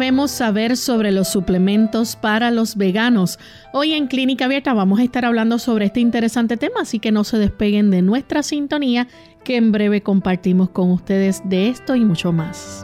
[0.00, 3.38] Debemos saber sobre los suplementos para los veganos?
[3.74, 7.22] Hoy en Clínica Abierta vamos a estar hablando sobre este interesante tema, así que no
[7.22, 9.08] se despeguen de nuestra sintonía,
[9.44, 12.82] que en breve compartimos con ustedes de esto y mucho más.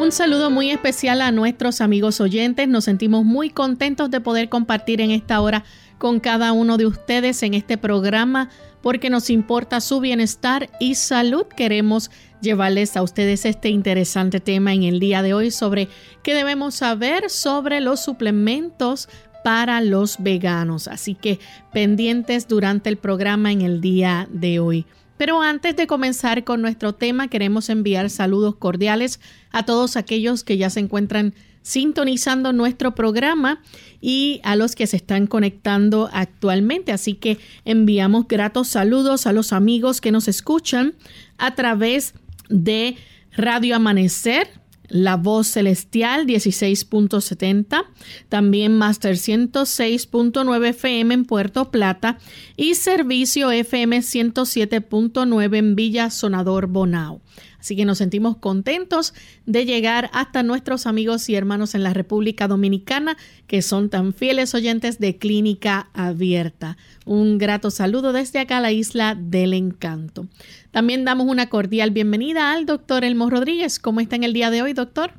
[0.00, 2.66] Un saludo muy especial a nuestros amigos oyentes.
[2.66, 5.62] Nos sentimos muy contentos de poder compartir en esta hora
[5.98, 8.50] con cada uno de ustedes en este programa
[8.82, 11.46] porque nos importa su bienestar y salud.
[11.46, 15.88] Queremos llevarles a ustedes este interesante tema en el día de hoy sobre
[16.22, 19.08] qué debemos saber sobre los suplementos
[19.44, 20.88] para los veganos.
[20.88, 21.38] Así que
[21.72, 24.86] pendientes durante el programa en el día de hoy.
[25.16, 29.20] Pero antes de comenzar con nuestro tema, queremos enviar saludos cordiales
[29.52, 33.62] a todos aquellos que ya se encuentran sintonizando nuestro programa
[34.00, 36.92] y a los que se están conectando actualmente.
[36.92, 40.94] Así que enviamos gratos saludos a los amigos que nos escuchan
[41.38, 42.14] a través
[42.48, 42.96] de
[43.36, 44.48] Radio Amanecer
[44.92, 47.84] la Voz Celestial 16.70,
[48.28, 52.18] también Master 106.9 FM en Puerto Plata
[52.56, 57.22] y Servicio FM 107.9 en Villa Sonador Bonao.
[57.62, 59.14] Así que nos sentimos contentos
[59.46, 64.52] de llegar hasta nuestros amigos y hermanos en la República Dominicana que son tan fieles
[64.56, 66.76] oyentes de Clínica Abierta.
[67.06, 70.26] Un grato saludo desde acá a la isla del encanto.
[70.72, 73.78] También damos una cordial bienvenida al doctor Elmo Rodríguez.
[73.78, 75.12] ¿Cómo está en el día de hoy, doctor?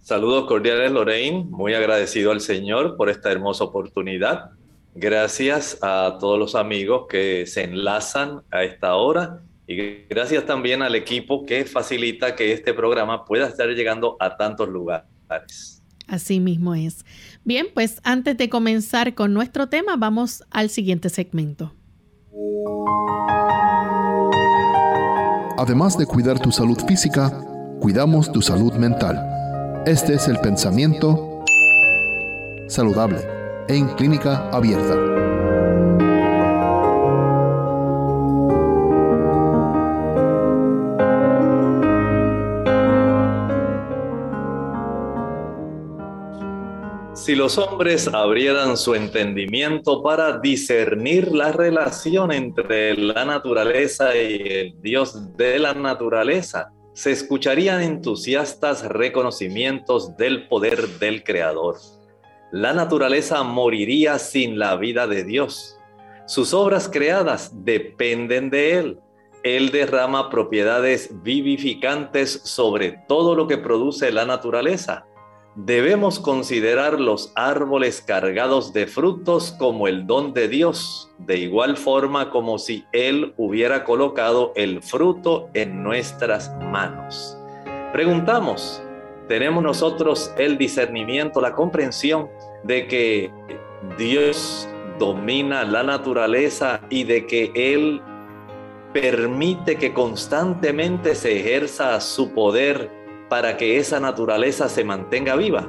[0.00, 1.44] Saludos cordiales, Lorraine.
[1.50, 4.52] Muy agradecido al Señor por esta hermosa oportunidad.
[4.94, 9.76] Gracias a todos los amigos que se enlazan a esta hora y
[10.08, 15.82] gracias también al equipo que facilita que este programa pueda estar llegando a tantos lugares.
[16.06, 17.04] Así mismo es.
[17.44, 21.74] Bien, pues antes de comenzar con nuestro tema, vamos al siguiente segmento.
[25.56, 27.30] Además de cuidar tu salud física,
[27.80, 29.82] cuidamos tu salud mental.
[29.86, 31.42] Este es el pensamiento
[32.68, 33.18] saludable
[33.68, 35.33] en clínica abierta.
[47.24, 54.82] Si los hombres abrieran su entendimiento para discernir la relación entre la naturaleza y el
[54.82, 61.76] Dios de la naturaleza, se escucharían entusiastas reconocimientos del poder del Creador.
[62.52, 65.80] La naturaleza moriría sin la vida de Dios.
[66.26, 68.98] Sus obras creadas dependen de Él.
[69.44, 75.06] Él derrama propiedades vivificantes sobre todo lo que produce la naturaleza
[75.56, 82.30] debemos considerar los árboles cargados de frutos como el don de Dios, de igual forma
[82.30, 87.38] como si Él hubiera colocado el fruto en nuestras manos.
[87.92, 88.82] Preguntamos,
[89.28, 92.28] ¿tenemos nosotros el discernimiento, la comprensión
[92.64, 93.30] de que
[93.96, 98.02] Dios domina la naturaleza y de que Él
[98.92, 105.68] permite que constantemente se ejerza su poder para que esa naturaleza se mantenga viva.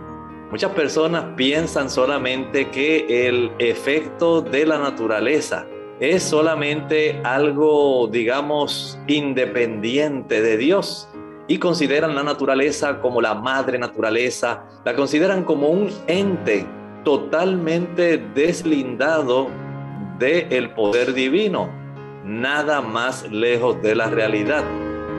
[0.51, 5.65] Muchas personas piensan solamente que el efecto de la naturaleza
[5.99, 11.09] es solamente algo, digamos, independiente de Dios
[11.47, 16.65] y consideran la naturaleza como la madre naturaleza, la consideran como un ente
[17.03, 19.49] totalmente deslindado
[20.19, 21.69] del poder divino,
[22.23, 24.63] nada más lejos de la realidad.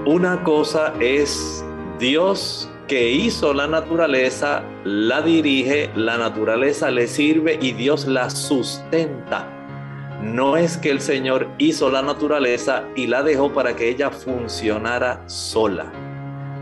[0.05, 1.65] Una cosa es
[1.99, 9.49] Dios que hizo la naturaleza, la dirige, la naturaleza le sirve y Dios la sustenta.
[10.23, 15.23] No es que el Señor hizo la naturaleza y la dejó para que ella funcionara
[15.27, 15.91] sola.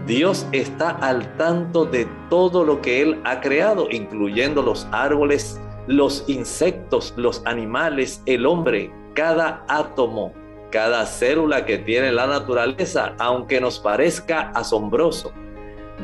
[0.06, 6.25] Dios está al tanto de todo lo que Él ha creado, incluyendo los árboles, los
[6.28, 10.32] insectos, los animales, el hombre, cada átomo,
[10.75, 15.32] cada célula que tiene la naturaleza, aunque nos parezca asombroso.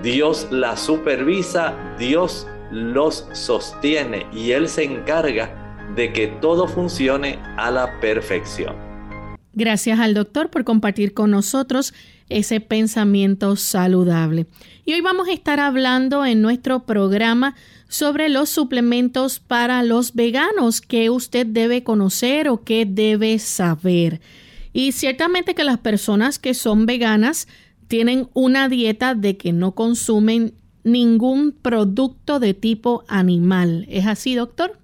[0.00, 7.72] Dios la supervisa, Dios los sostiene y Él se encarga de que todo funcione a
[7.72, 8.76] la perfección.
[9.54, 11.92] Gracias al doctor por compartir con nosotros
[12.28, 14.46] ese pensamiento saludable.
[14.84, 17.56] Y hoy vamos a estar hablando en nuestro programa
[17.88, 24.20] sobre los suplementos para los veganos que usted debe conocer o que debe saber.
[24.72, 27.48] Y ciertamente que las personas que son veganas
[27.88, 33.86] tienen una dieta de que no consumen ningún producto de tipo animal.
[33.88, 34.78] ¿Es así, doctor?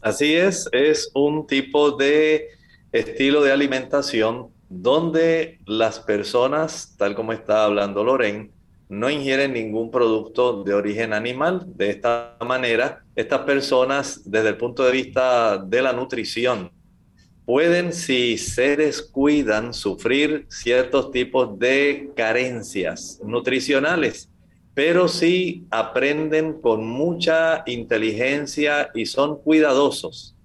[0.00, 2.48] Así es, es un tipo de
[2.92, 8.50] estilo de alimentación donde las personas, tal como está hablando Lorraine,
[8.88, 11.64] no ingieren ningún producto de origen animal.
[11.66, 16.70] De esta manera, estas personas, desde el punto de vista de la nutrición,
[17.46, 24.28] pueden, si se descuidan, sufrir ciertos tipos de carencias nutricionales,
[24.74, 30.36] pero si aprenden con mucha inteligencia y son cuidadosos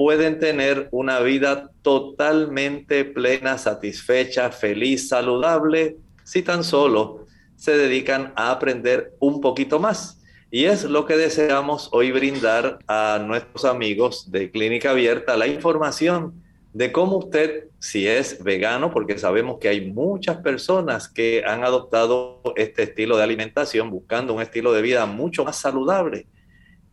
[0.00, 7.26] pueden tener una vida totalmente plena, satisfecha, feliz, saludable, si tan solo
[7.56, 10.19] se dedican a aprender un poquito más.
[10.50, 16.42] Y es lo que deseamos hoy brindar a nuestros amigos de Clínica Abierta, la información
[16.72, 22.42] de cómo usted, si es vegano, porque sabemos que hay muchas personas que han adoptado
[22.56, 26.26] este estilo de alimentación buscando un estilo de vida mucho más saludable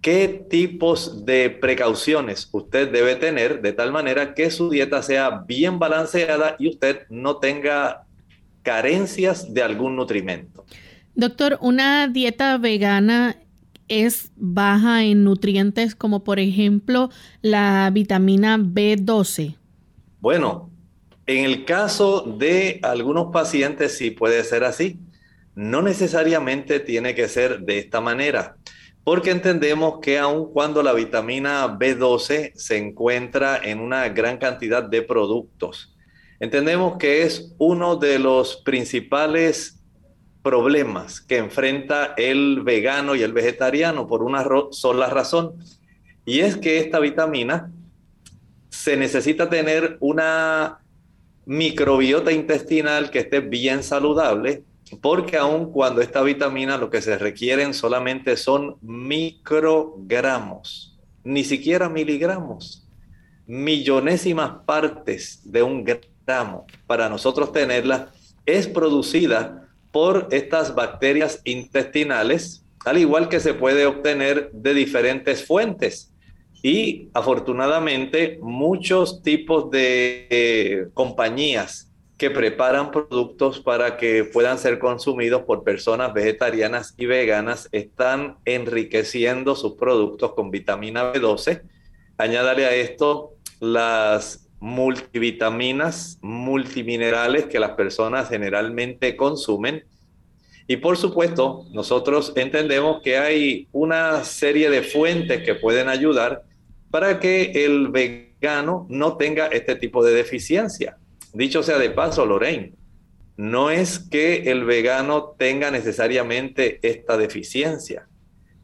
[0.01, 5.79] qué tipos de precauciones usted debe tener de tal manera que su dieta sea bien
[5.79, 8.03] balanceada y usted no tenga
[8.63, 10.65] carencias de algún nutrimento.
[11.15, 13.37] Doctor, una dieta vegana
[13.87, 17.09] es baja en nutrientes como por ejemplo
[17.41, 19.55] la vitamina B12.
[20.19, 20.69] Bueno,
[21.25, 24.99] en el caso de algunos pacientes sí puede ser así.
[25.55, 28.57] No necesariamente tiene que ser de esta manera
[29.07, 35.01] porque entendemos que aun cuando la vitamina B12 se encuentra en una gran cantidad de
[35.01, 35.95] productos,
[36.41, 39.76] entendemos que es uno de los principales
[40.47, 45.55] problemas que enfrenta el vegano y el vegetariano por una sola razón,
[46.25, 47.69] y es que esta vitamina
[48.69, 50.79] se necesita tener una
[51.45, 54.63] microbiota intestinal que esté bien saludable
[55.01, 62.87] porque aun cuando esta vitamina lo que se requieren solamente son microgramos, ni siquiera miligramos,
[63.47, 68.13] millonésimas partes de un gramo para nosotros tenerla,
[68.45, 69.66] es producida
[69.97, 76.13] por estas bacterias intestinales, al igual que se puede obtener de diferentes fuentes.
[76.61, 85.41] Y afortunadamente muchos tipos de eh, compañías que preparan productos para que puedan ser consumidos
[85.45, 91.63] por personas vegetarianas y veganas están enriqueciendo sus productos con vitamina B12.
[92.19, 99.83] Añádale a esto las multivitaminas, multiminerales que las personas generalmente consumen.
[100.67, 106.43] Y por supuesto, nosotros entendemos que hay una serie de fuentes que pueden ayudar
[106.91, 110.97] para que el vegano no tenga este tipo de deficiencia.
[111.33, 112.73] Dicho sea de paso, Lorraine,
[113.37, 118.06] no es que el vegano tenga necesariamente esta deficiencia.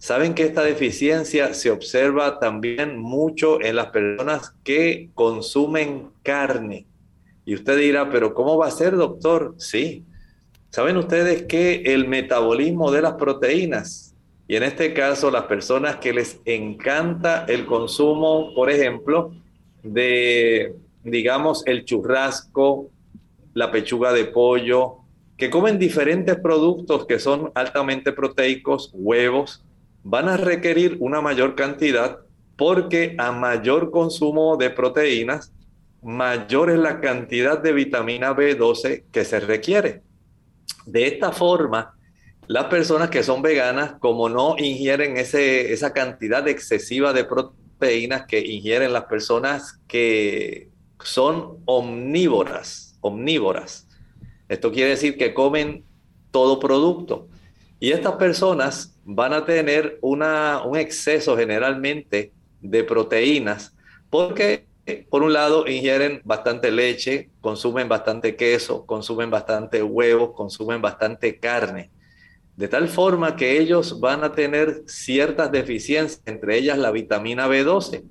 [0.03, 6.85] Saben que esta deficiencia se observa también mucho en las personas que consumen carne.
[7.45, 9.55] Y usted dirá, pero ¿cómo va a ser, doctor?
[9.59, 10.03] Sí.
[10.71, 14.13] Saben ustedes que el metabolismo de las proteínas,
[14.45, 19.33] y en este caso las personas que les encanta el consumo, por ejemplo,
[19.83, 22.89] de digamos, el churrasco,
[23.53, 24.97] la pechuga de pollo,
[25.37, 29.63] que comen diferentes productos que son altamente proteicos, huevos,
[30.03, 32.19] van a requerir una mayor cantidad
[32.55, 35.53] porque a mayor consumo de proteínas,
[36.01, 40.01] mayor es la cantidad de vitamina B12 que se requiere.
[40.85, 41.95] De esta forma,
[42.47, 48.39] las personas que son veganas, como no ingieren ese, esa cantidad excesiva de proteínas que
[48.39, 50.69] ingieren las personas que
[51.01, 53.87] son omnívoras, omnívoras.
[54.49, 55.85] Esto quiere decir que comen
[56.31, 57.27] todo producto.
[57.83, 63.75] Y estas personas van a tener un exceso generalmente de proteínas
[64.09, 64.67] porque,
[65.09, 71.91] por un lado, ingieren bastante leche, consumen bastante queso, consumen bastante huevos, consumen bastante carne.
[72.55, 78.01] De tal forma que ellos van a tener ciertas deficiencias, entre ellas la vitamina B12.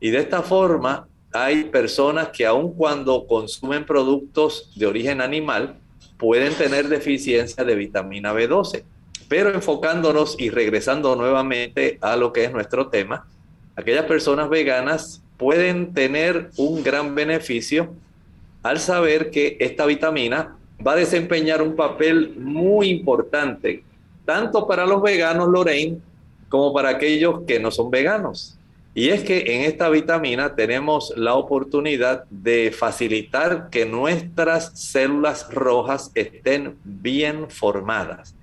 [0.00, 5.76] Y de esta forma hay personas que aun cuando consumen productos de origen animal,
[6.16, 8.84] pueden tener deficiencia de vitamina B12.
[9.28, 13.26] Pero enfocándonos y regresando nuevamente a lo que es nuestro tema,
[13.76, 17.94] aquellas personas veganas pueden tener un gran beneficio
[18.62, 23.84] al saber que esta vitamina va a desempeñar un papel muy importante,
[24.24, 25.98] tanto para los veganos, Lorraine,
[26.48, 28.58] como para aquellos que no son veganos.
[28.94, 36.10] Y es que en esta vitamina tenemos la oportunidad de facilitar que nuestras células rojas
[36.14, 38.34] estén bien formadas.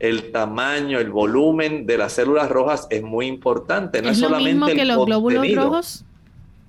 [0.00, 4.02] El tamaño, el volumen de las células rojas es muy importante.
[4.02, 6.04] No ¿Es, lo mismo que los glóbulos rojos?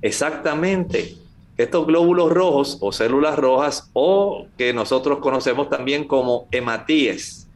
[0.02, 1.16] Exactamente.
[1.58, 7.48] Estos glóbulos rojos o células rojas o que nosotros conocemos también como hematíes.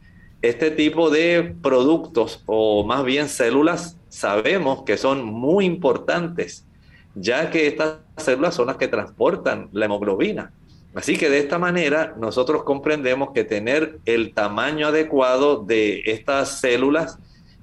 [0.42, 6.64] Este tipo de productos o más bien células sabemos que son muy importantes,
[7.14, 10.52] ya que estas células son las que transportan la hemoglobina.
[10.96, 17.18] Así que de esta manera nosotros comprendemos que tener el tamaño adecuado de estas células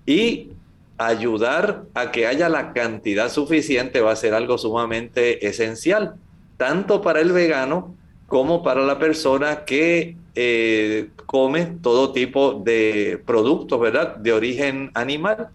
[0.06, 0.52] y
[1.00, 6.14] ayudar a que haya la cantidad suficiente va a ser algo sumamente esencial,
[6.58, 7.96] tanto para el vegano
[8.28, 14.16] como para la persona que eh, come todo tipo de productos, ¿verdad?
[14.16, 15.50] De origen animal.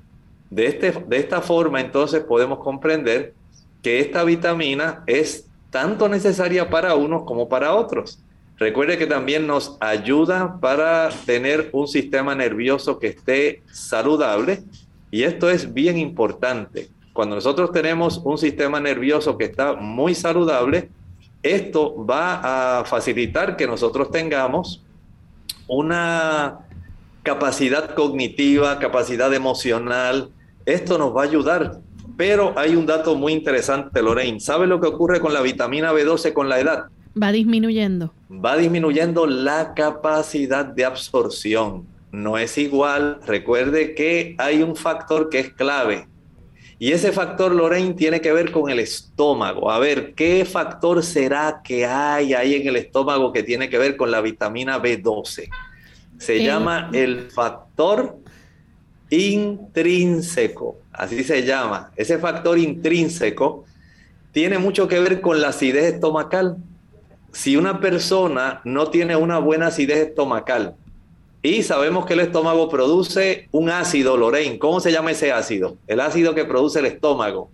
[0.51, 3.35] De, este, de esta forma, entonces, podemos comprender
[3.83, 8.21] que esta vitamina es tanto necesaria para unos como para otros.
[8.57, 14.65] Recuerde que también nos ayuda para tener un sistema nervioso que esté saludable
[15.11, 16.89] y esto es bien importante.
[17.13, 20.91] Cuando nosotros tenemos un sistema nervioso que está muy saludable,
[21.43, 24.85] esto va a facilitar que nosotros tengamos
[25.69, 26.61] una
[27.23, 30.31] capacidad cognitiva, capacidad emocional.
[30.67, 31.81] Esto nos va a ayudar.
[32.19, 34.41] Pero hay un dato muy interesante, Lorraine.
[34.41, 36.85] ¿Sabe lo que ocurre con la vitamina B12 con la edad?
[37.21, 38.13] Va disminuyendo.
[38.31, 43.21] Va disminuyendo la capacidad de absorción no es igual.
[43.27, 46.09] Recuerde que hay un factor que es clave.
[46.81, 49.71] Y ese factor, Lorraine, tiene que ver con el estómago.
[49.71, 53.97] A ver, ¿qué factor será que hay ahí en el estómago que tiene que ver
[53.97, 55.49] con la vitamina B12?
[56.19, 58.19] Se llama el factor
[59.11, 60.79] intrínseco.
[60.93, 61.93] Así se llama.
[61.97, 63.65] Ese factor intrínseco
[64.33, 66.57] tiene mucho que ver con la acidez estomacal.
[67.33, 70.77] Si una persona no tiene una buena acidez estomacal,
[71.43, 74.59] y sabemos que el estómago produce un ácido, Lorraine.
[74.59, 75.77] ¿Cómo se llama ese ácido?
[75.87, 77.49] El ácido que produce el estómago.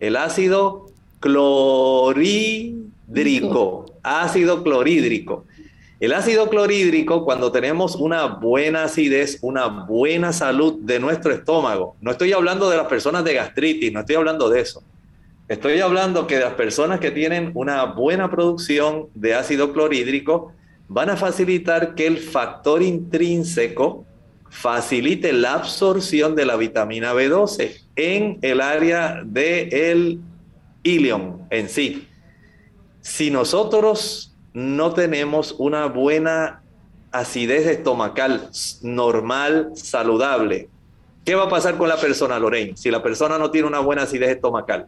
[0.00, 0.86] El ácido
[1.20, 2.76] clorhídrico.
[4.02, 5.44] Ácido clorhídrico.
[6.00, 12.12] El ácido clorhídrico, cuando tenemos una buena acidez, una buena salud de nuestro estómago, no
[12.12, 14.84] estoy hablando de las personas de gastritis, no estoy hablando de eso.
[15.48, 20.52] Estoy hablando que de las personas que tienen una buena producción de ácido clorhídrico,
[20.88, 24.06] van a facilitar que el factor intrínseco
[24.50, 30.20] facilite la absorción de la vitamina B12 en el área del el
[30.82, 32.06] ilion en sí.
[33.00, 34.27] Si nosotros
[34.58, 36.62] no tenemos una buena
[37.12, 38.50] acidez estomacal
[38.82, 40.68] normal, saludable,
[41.24, 42.76] ¿qué va a pasar con la persona, Lorraine?
[42.76, 44.86] Si la persona no tiene una buena acidez estomacal,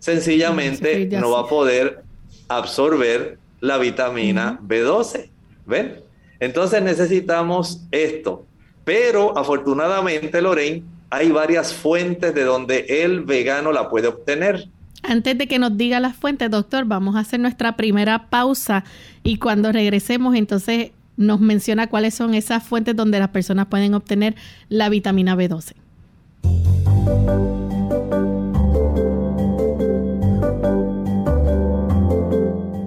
[0.00, 2.02] sencillamente no va a poder
[2.48, 5.30] absorber la vitamina B12.
[5.66, 6.02] ¿Ven?
[6.40, 8.44] Entonces necesitamos esto.
[8.84, 14.66] Pero afortunadamente, Lorraine, hay varias fuentes de donde el vegano la puede obtener.
[15.02, 18.84] Antes de que nos diga las fuentes, doctor, vamos a hacer nuestra primera pausa
[19.22, 24.36] y cuando regresemos, entonces nos menciona cuáles son esas fuentes donde las personas pueden obtener
[24.68, 25.74] la vitamina B12.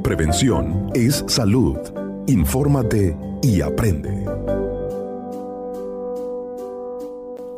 [0.04, 1.78] Prevención es salud.
[2.28, 4.26] Infórmate y aprende.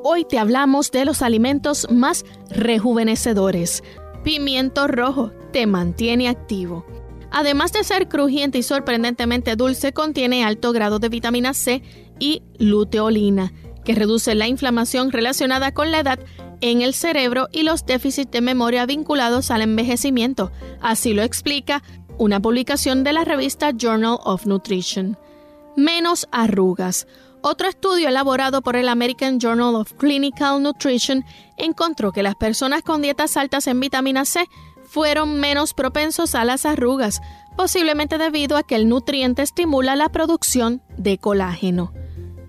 [0.04, 3.84] Hoy te hablamos de los alimentos más rejuvenecedores.
[4.25, 6.84] Pimiento rojo te mantiene activo.
[7.29, 11.84] Además de ser crujiente y sorprendentemente dulce, contiene alto grado de vitamina C
[12.17, 13.53] y luteolina,
[13.84, 16.20] que reduce la inflamación relacionada con la edad
[16.62, 20.51] en el cerebro y los déficits de memoria vinculados al envejecimiento.
[20.82, 21.84] Así lo explica
[22.17, 25.20] una publicación de la revista Journal of Nutrition.
[25.77, 27.05] Menos arrugas.
[27.48, 31.24] Otro estudio elaborado por el American Journal of Clinical Nutrition
[31.58, 34.50] encontró que las personas con dietas altas en vitamina C
[34.84, 37.22] fueron menos propensos a las arrugas,
[37.56, 41.94] posiblemente debido a que el nutriente estimula la producción de colágeno.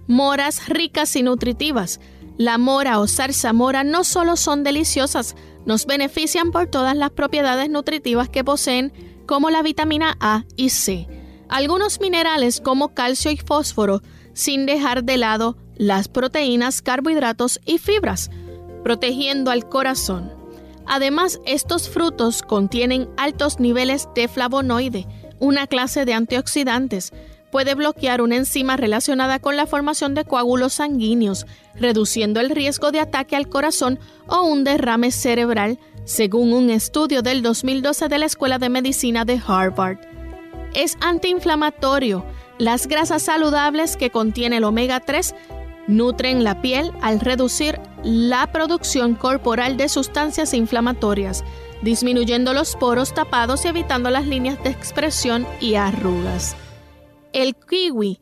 [0.07, 2.00] Moras ricas y nutritivas.
[2.38, 5.37] La mora o zarzamora no solo son deliciosas,
[5.67, 8.95] nos benefician por todas las propiedades nutritivas que poseen
[9.26, 11.07] como la vitamina A y C,
[11.50, 14.00] algunos minerales como calcio y fósforo,
[14.37, 18.31] sin dejar de lado las proteínas, carbohidratos y fibras.
[18.85, 20.33] protegiendo al corazón.
[20.87, 25.09] Además, estos frutos contienen altos niveles de flavonoide,
[25.40, 27.12] una clase de antioxidantes.
[27.50, 33.00] Puede bloquear una enzima relacionada con la formación de coágulos sanguíneos, reduciendo el riesgo de
[33.00, 38.61] ataque al corazón o un derrame cerebral, según un estudio del 2012 de la Escuela
[38.61, 39.99] de Medicina de Harvard.
[40.75, 42.25] Es antiinflamatorio.
[42.59, 45.35] Las grasas saludables que contiene el omega 3
[45.89, 51.45] nutren la piel al reducir la producción corporal de sustancias inflamatorias,
[51.83, 56.57] disminuyendo los poros tapados y evitando las líneas de expresión y arrugas.
[57.35, 58.21] El kiwi.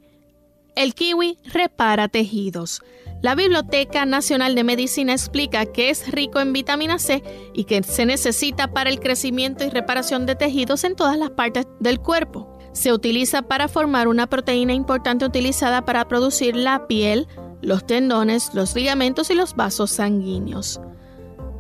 [0.74, 2.82] El kiwi repara tejidos.
[3.22, 7.22] La Biblioteca Nacional de Medicina explica que es rico en vitamina C
[7.54, 11.66] y que se necesita para el crecimiento y reparación de tejidos en todas las partes
[11.78, 12.53] del cuerpo.
[12.74, 17.28] Se utiliza para formar una proteína importante utilizada para producir la piel,
[17.62, 20.80] los tendones, los ligamentos y los vasos sanguíneos,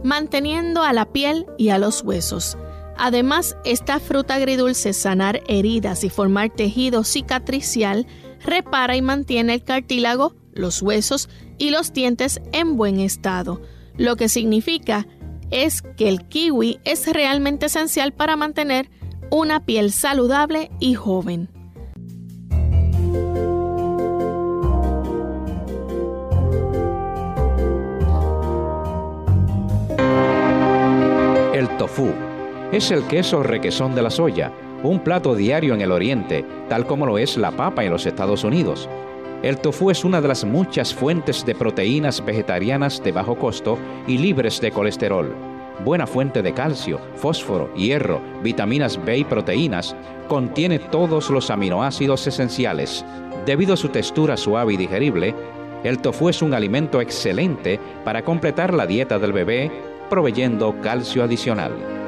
[0.02, 2.58] manteniendo a la piel y a los huesos.
[2.98, 8.06] Además, esta fruta agridulce sanar heridas y formar tejido cicatricial
[8.44, 11.28] repara y mantiene el cartílago, los huesos
[11.58, 13.62] y los dientes en buen estado,
[13.96, 15.06] lo que significa
[15.52, 18.90] es que el kiwi es realmente esencial para mantener
[19.30, 21.48] una piel saludable y joven.
[31.76, 32.12] tofu.
[32.72, 34.52] Es el queso requesón de la soya,
[34.82, 38.44] un plato diario en el Oriente, tal como lo es la papa en los Estados
[38.44, 38.88] Unidos.
[39.42, 44.18] El tofu es una de las muchas fuentes de proteínas vegetarianas de bajo costo y
[44.18, 45.53] libres de colesterol.
[45.82, 49.96] Buena fuente de calcio, fósforo, hierro, vitaminas B y proteínas,
[50.28, 53.04] contiene todos los aminoácidos esenciales.
[53.44, 55.34] Debido a su textura suave y digerible,
[55.82, 59.70] el tofu es un alimento excelente para completar la dieta del bebé
[60.08, 62.03] proveyendo calcio adicional.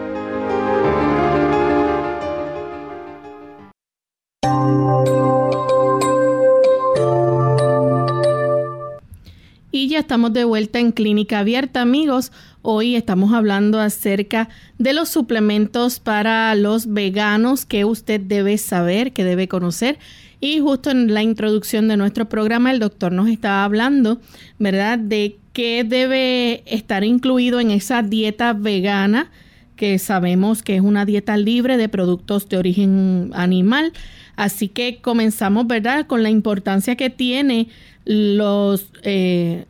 [10.06, 12.30] Estamos de vuelta en Clínica Abierta, amigos.
[12.62, 19.24] Hoy estamos hablando acerca de los suplementos para los veganos que usted debe saber, que
[19.24, 19.98] debe conocer.
[20.40, 24.20] Y justo en la introducción de nuestro programa, el doctor nos estaba hablando,
[24.60, 29.32] ¿verdad?, de qué debe estar incluido en esa dieta vegana,
[29.74, 33.92] que sabemos que es una dieta libre de productos de origen animal.
[34.36, 37.66] Así que comenzamos, ¿verdad?, con la importancia que tiene
[38.04, 39.66] los, eh,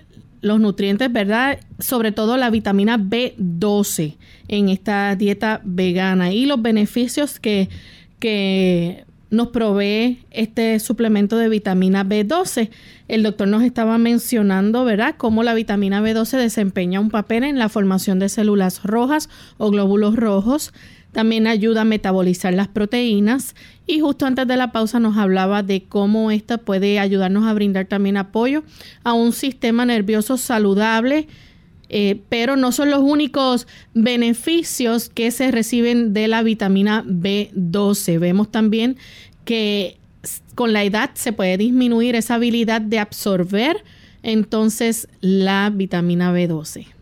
[0.47, 1.59] los nutrientes, ¿verdad?
[1.79, 4.17] Sobre todo la vitamina B12
[4.49, 7.69] en esta dieta vegana y los beneficios que,
[8.21, 12.71] que nos provee este suplemento de vitamina B12.
[13.09, 17.69] El doctor nos estaba mencionando, ¿verdad?, cómo la vitamina B12 desempeña un papel en la
[17.69, 19.29] formación de células rojas
[19.59, 20.73] o glóbulos rojos.
[21.17, 23.55] También ayuda a metabolizar las proteínas.
[23.87, 27.87] Y justo antes de la pausa nos hablaba de cómo esta puede ayudarnos a brindar
[27.87, 28.65] también apoyo
[29.03, 31.27] a un sistema nervioso saludable
[31.89, 38.19] eh, pero no son los únicos beneficios que se reciben de la vitamina B12.
[38.19, 38.99] Vemos también
[39.47, 39.97] que
[40.55, 43.83] con la edad se puede disminuir esa habilidad de absorber
[44.23, 46.96] entonces la vitamina B12.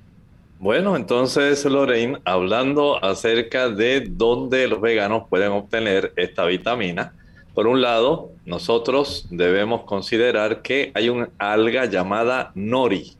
[0.58, 7.12] Bueno, entonces Lorraine, hablando acerca de dónde los veganos pueden obtener esta vitamina,
[7.54, 13.16] por un lado, nosotros debemos considerar que hay una alga llamada nori,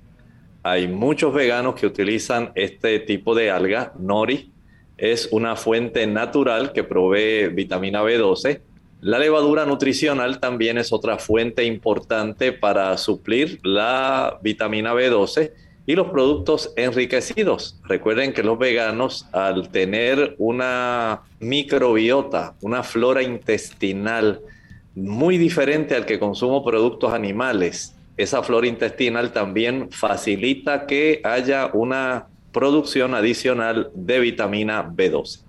[0.66, 4.50] hay muchos veganos que utilizan este tipo de alga, nori.
[4.96, 8.62] Es una fuente natural que provee vitamina B12.
[9.02, 15.52] La levadura nutricional también es otra fuente importante para suplir la vitamina B12
[15.86, 17.78] y los productos enriquecidos.
[17.84, 24.40] Recuerden que los veganos, al tener una microbiota, una flora intestinal
[24.94, 32.26] muy diferente al que consumo productos animales, esa flora intestinal también facilita que haya una
[32.52, 35.40] producción adicional de vitamina B12.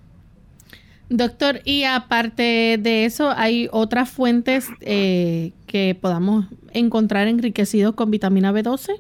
[1.08, 8.52] Doctor, y aparte de eso, ¿hay otras fuentes eh, que podamos encontrar enriquecidos con vitamina
[8.52, 9.00] B12?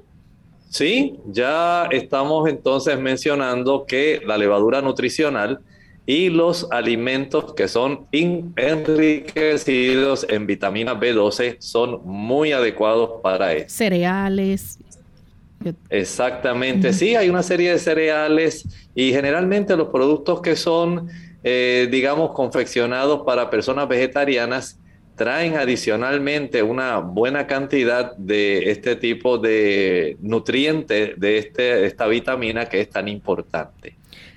[0.69, 5.59] Sí, ya estamos entonces mencionando que la levadura nutricional
[6.05, 13.65] y los alimentos que son enriquecidos en vitamina B12 son muy adecuados para eso.
[13.69, 14.79] Cereales.
[15.89, 21.07] Exactamente, sí, hay una serie de cereales y generalmente los productos que son,
[21.43, 24.79] eh, digamos, confeccionados para personas vegetarianas
[25.15, 32.81] traen adicionalmente una buena cantidad de este tipo de nutrientes, de este, esta vitamina que
[32.81, 33.95] es tan importante.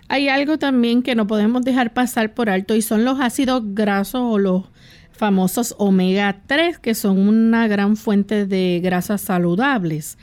[0.08, 4.22] Hay algo también que no podemos dejar pasar por alto y son los ácidos grasos
[4.22, 4.64] o los
[5.12, 10.16] famosos omega 3 que son una gran fuente de grasas saludables.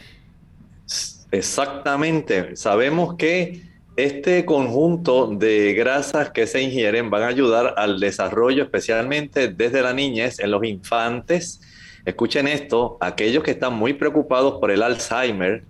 [1.31, 2.55] Exactamente.
[2.55, 3.61] Sabemos que
[3.95, 9.93] este conjunto de grasas que se ingieren van a ayudar al desarrollo, especialmente desde la
[9.93, 11.61] niñez, en los infantes.
[12.03, 15.63] Escuchen esto, aquellos que están muy preocupados por el Alzheimer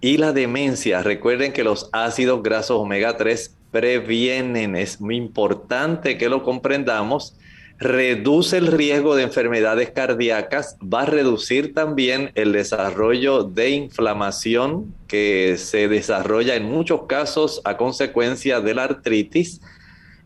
[0.00, 6.28] y la demencia, recuerden que los ácidos grasos omega 3 previenen, es muy importante que
[6.28, 7.36] lo comprendamos
[7.78, 15.56] reduce el riesgo de enfermedades cardíacas, va a reducir también el desarrollo de inflamación que
[15.58, 19.60] se desarrolla en muchos casos a consecuencia de la artritis.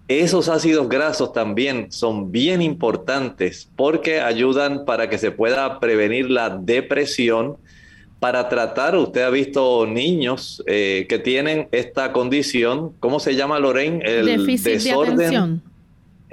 [0.09, 6.51] Esos ácidos grasos también son bien importantes porque ayudan para que se pueda prevenir la
[6.51, 7.59] depresión,
[8.19, 14.01] para tratar, usted ha visto niños eh, que tienen esta condición, ¿cómo se llama Lorraine?
[14.05, 15.17] El Déficit desorden.
[15.17, 15.72] De atención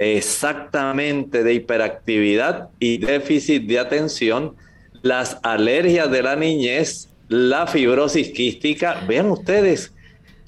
[0.00, 4.56] exactamente de hiperactividad y déficit de atención,
[5.02, 9.04] las alergias de la niñez, la fibrosis quística.
[9.06, 9.92] Vean ustedes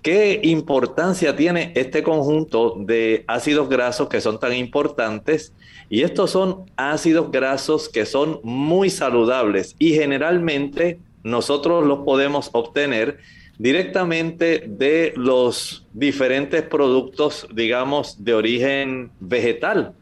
[0.00, 5.52] qué importancia tiene este conjunto de ácidos grasos que son tan importantes.
[5.90, 13.18] Y estos son ácidos grasos que son muy saludables y generalmente nosotros los podemos obtener
[13.58, 19.94] directamente de los diferentes productos, digamos, de origen vegetal.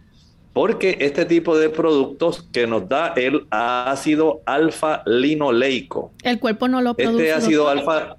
[0.53, 6.11] Porque este tipo de productos que nos da el ácido alfa-linoleico.
[6.25, 7.29] El cuerpo no lo produce.
[7.29, 8.17] Este ácido alfa,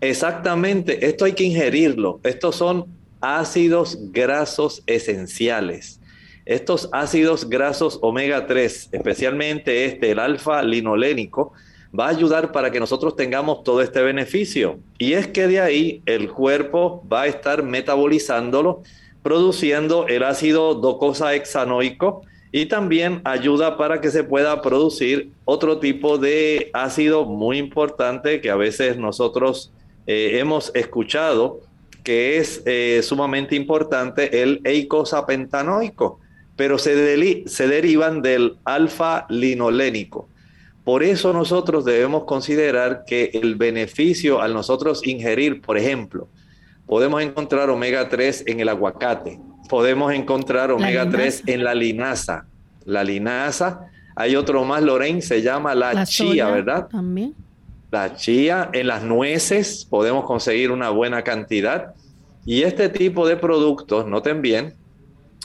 [0.00, 2.20] exactamente, esto hay que ingerirlo.
[2.22, 2.86] Estos son
[3.20, 6.00] ácidos grasos esenciales.
[6.44, 11.52] Estos ácidos grasos omega 3, especialmente este, el alfa-linolénico,
[11.98, 14.78] va a ayudar para que nosotros tengamos todo este beneficio.
[14.98, 18.82] Y es que de ahí el cuerpo va a estar metabolizándolo,
[19.22, 22.22] produciendo el ácido docosahexanoico
[22.52, 28.50] y también ayuda para que se pueda producir otro tipo de ácido muy importante que
[28.50, 29.72] a veces nosotros
[30.06, 31.60] eh, hemos escuchado,
[32.04, 36.20] que es eh, sumamente importante, el eicosapentanoico,
[36.56, 40.28] pero se, se derivan del alfa-linolénico.
[40.86, 46.28] Por eso nosotros debemos considerar que el beneficio al nosotros ingerir, por ejemplo,
[46.86, 52.46] podemos encontrar omega 3 en el aguacate, podemos encontrar omega 3 en la linaza.
[52.84, 56.86] La linaza, hay otro más, Lorraine, se llama la, chía, ¿verdad?
[56.86, 57.34] También.
[57.90, 61.94] La chía, en las nueces podemos conseguir una buena cantidad.
[62.44, 64.74] Y este tipo de productos, noten bien,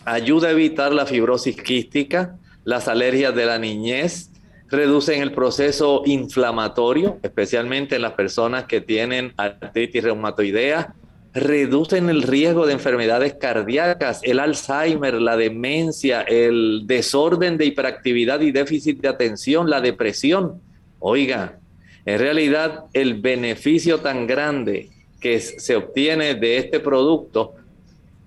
[0.05, 4.30] ayuda a evitar la fibrosis quística, las alergias de la niñez,
[4.71, 10.95] reducen el proceso inflamatorio, especialmente en las personas que tienen artritis reumatoidea,
[11.33, 18.51] reducen el riesgo de enfermedades cardíacas, el Alzheimer, la demencia, el desorden de hiperactividad y
[18.51, 20.61] déficit de atención, la depresión.
[20.99, 21.59] Oiga,
[22.05, 27.55] en realidad el beneficio tan grande que se obtiene de este producto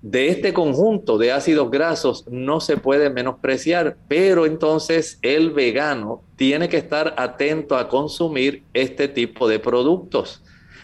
[0.04, 6.68] de este conjunto de ácidos grasos no se puede menospreciar, pero entonces el vegano tiene
[6.68, 10.42] que estar atento a consumir este tipo de productos.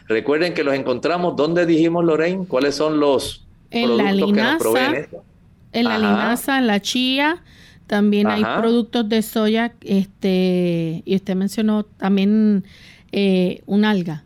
[0.09, 2.47] Recuerden que los encontramos, ¿dónde dijimos, Lorraine?
[2.47, 5.09] ¿Cuáles son los en productos la linaza, que nos proveen
[5.73, 7.43] En la linaza, en la chía,
[7.87, 12.65] también hay productos de soya, este, y usted mencionó también
[13.13, 14.25] eh, un alga.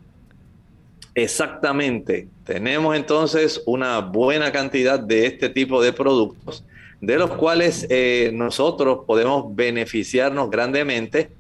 [1.16, 2.28] Exactamente.
[2.44, 6.64] Tenemos entonces una buena cantidad de este tipo de productos,
[7.00, 11.30] de los cuales eh, nosotros podemos beneficiarnos grandemente.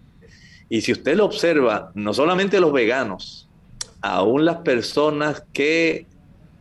[0.68, 3.48] Y si usted lo observa, no solamente los veganos,
[4.00, 6.06] aún las personas que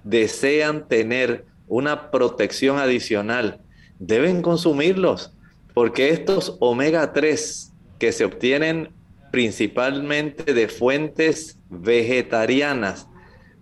[0.04, 3.60] desean tener una protección adicional,
[4.00, 5.34] deben consumirlos,
[5.74, 8.90] porque estos omega 3 que se obtienen
[9.32, 13.08] principalmente de fuentes vegetarianas.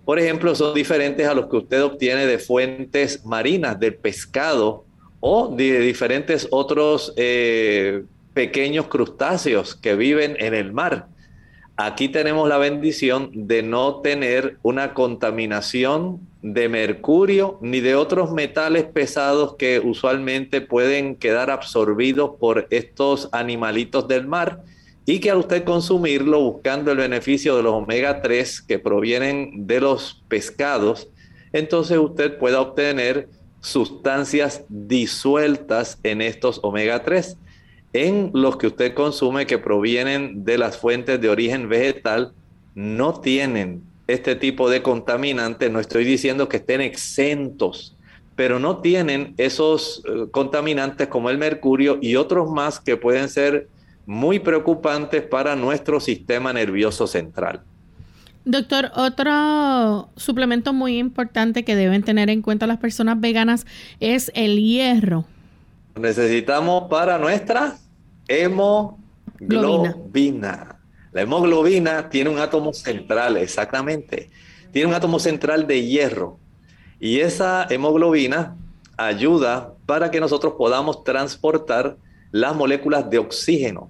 [0.05, 4.85] Por ejemplo, son diferentes a los que usted obtiene de fuentes marinas, del pescado
[5.19, 11.07] o de diferentes otros eh, pequeños crustáceos que viven en el mar.
[11.77, 18.83] Aquí tenemos la bendición de no tener una contaminación de mercurio ni de otros metales
[18.83, 24.63] pesados que usualmente pueden quedar absorbidos por estos animalitos del mar
[25.05, 29.81] y que al usted consumirlo buscando el beneficio de los omega 3 que provienen de
[29.81, 31.09] los pescados,
[31.53, 33.27] entonces usted pueda obtener
[33.61, 37.37] sustancias disueltas en estos omega 3.
[37.93, 42.31] en los que usted consume que provienen de las fuentes de origen vegetal
[42.73, 45.69] no tienen este tipo de contaminantes.
[45.69, 47.97] No estoy diciendo que estén exentos,
[48.35, 53.67] pero no tienen esos eh, contaminantes como el mercurio y otros más que pueden ser
[54.05, 57.61] muy preocupantes para nuestro sistema nervioso central.
[58.43, 63.67] Doctor, otro suplemento muy importante que deben tener en cuenta las personas veganas
[63.99, 65.25] es el hierro.
[65.95, 67.77] Necesitamos para nuestra
[68.27, 69.07] hemoglobina.
[71.11, 74.31] La hemoglobina tiene un átomo central, exactamente.
[74.71, 76.39] Tiene un átomo central de hierro.
[76.99, 78.55] Y esa hemoglobina
[78.97, 81.97] ayuda para que nosotros podamos transportar
[82.31, 83.89] las moléculas de oxígeno.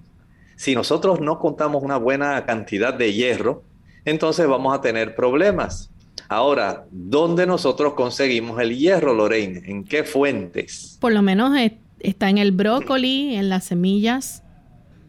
[0.56, 3.64] Si nosotros no contamos una buena cantidad de hierro,
[4.04, 5.90] entonces vamos a tener problemas.
[6.28, 9.62] Ahora, ¿dónde nosotros conseguimos el hierro, Lorraine?
[9.66, 10.96] ¿En qué fuentes?
[11.00, 11.56] Por lo menos
[12.00, 14.42] está en el brócoli, en las semillas.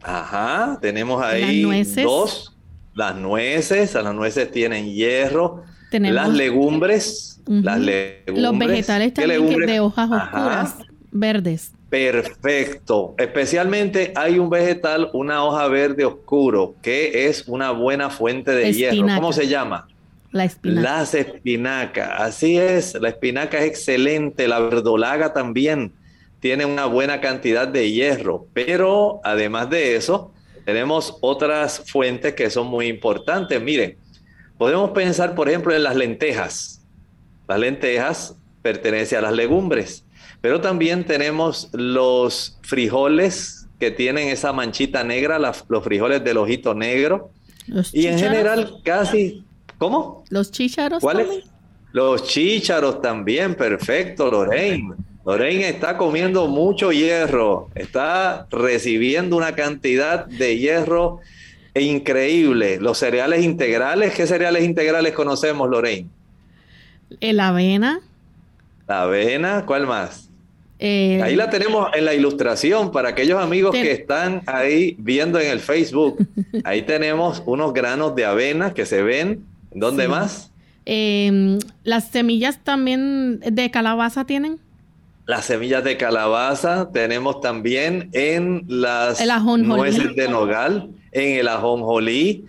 [0.01, 1.63] Ajá, tenemos ahí
[2.03, 2.57] dos.
[2.93, 5.63] Las nueces, las nueces tienen hierro.
[5.91, 8.43] las legumbres, las legumbres.
[8.43, 10.75] Los vegetales también de hojas oscuras,
[11.11, 11.71] verdes.
[11.93, 13.13] Perfecto.
[13.19, 19.05] Especialmente hay un vegetal, una hoja verde oscuro, que es una buena fuente de hierro.
[19.13, 19.87] ¿Cómo se llama?
[20.31, 20.89] La espinaca.
[20.89, 22.09] Las espinacas.
[22.19, 22.95] Así es.
[22.95, 24.47] La espinaca es excelente.
[24.47, 25.93] La verdolaga también
[26.39, 28.47] tiene una buena cantidad de hierro.
[28.53, 30.33] Pero además de eso,
[30.65, 33.61] tenemos otras fuentes que son muy importantes.
[33.61, 33.97] Miren,
[34.57, 36.81] podemos pensar, por ejemplo, en las lentejas.
[37.47, 40.03] Las lentejas pertenecen a las legumbres.
[40.41, 47.31] Pero también tenemos los frijoles que tienen esa manchita negra, los frijoles del ojito negro.
[47.91, 49.43] y en general casi...
[49.77, 50.23] ¿Cómo?
[50.29, 51.27] ¿Los chícharos ¿Cuáles?
[51.91, 54.95] Los chícharos también, perfecto, Lorraine.
[55.25, 61.19] Lorraine está comiendo mucho hierro, está recibiendo una cantidad de hierro
[61.75, 62.79] increíble.
[62.79, 66.09] Los cereales integrales, ¿qué cereales integrales conocemos, Lorraine?
[67.19, 68.01] El avena.
[68.87, 70.29] La avena, ¿cuál más?
[70.79, 75.49] Eh, ahí la tenemos en la ilustración para aquellos amigos que están ahí viendo en
[75.49, 76.17] el Facebook.
[76.65, 79.45] Ahí tenemos unos granos de avena que se ven.
[79.71, 80.51] ¿Dónde más?
[80.85, 84.59] Em, las semillas también de calabaza tienen.
[85.25, 89.23] Las semillas de calabaza tenemos también en las
[89.57, 92.45] nueces de nogal, en el ajonjolí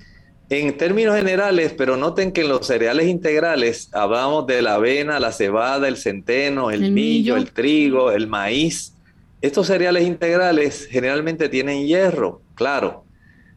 [0.51, 5.33] en términos generales, pero noten que en los cereales integrales hablamos de la avena, la
[5.33, 8.95] cebada, el centeno, el, millo, el trigo, el maíz.
[9.41, 13.05] Estos cereales integrales generalmente tienen hierro, claro.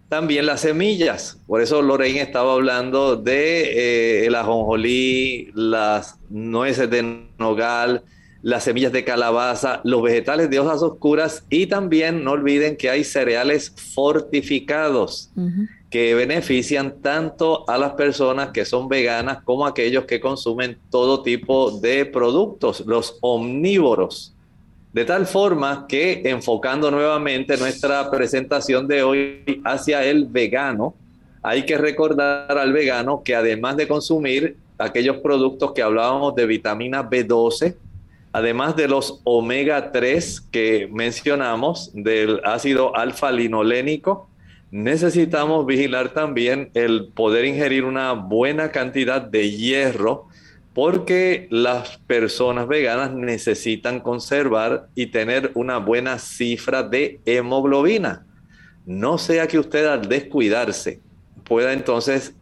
[0.09, 1.37] También las semillas.
[1.47, 8.03] Por eso Lorraine estaba hablando de eh, el ajonjolí, las nueces de nogal,
[8.41, 13.03] las semillas de calabaza, los vegetales de hojas oscuras y también no olviden que hay
[13.03, 15.31] cereales fortificados
[15.89, 21.23] que benefician tanto a las personas que son veganas como a aquellos que consumen todo
[21.23, 24.33] tipo de productos, los omnívoros.
[24.91, 30.93] De tal forma que enfocando nuevamente nuestra presentación de hoy hacia el vegano,
[31.41, 37.09] hay que recordar al vegano que además de consumir aquellos productos que hablábamos de vitamina
[37.09, 37.75] B12,
[38.33, 44.27] además de los omega 3 que mencionamos, del ácido alfa-linolénico,
[44.71, 50.27] necesitamos vigilar también el poder ingerir una buena cantidad de hierro
[50.73, 58.25] porque las personas veganas necesitan conservar y tener una buena cifra de hemoglobina.
[58.85, 60.99] No sea que usted al descuidarse
[61.45, 62.35] pueda entonces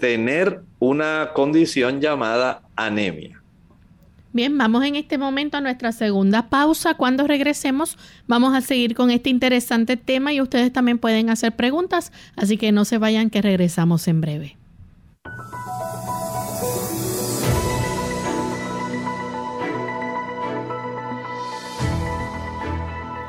[0.00, 3.41] tener una condición llamada anemia.
[4.34, 6.94] Bien, vamos en este momento a nuestra segunda pausa.
[6.94, 12.12] Cuando regresemos vamos a seguir con este interesante tema y ustedes también pueden hacer preguntas,
[12.34, 14.56] así que no se vayan que regresamos en breve.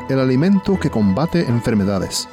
[0.10, 2.30] El alimento que combate enfermedades.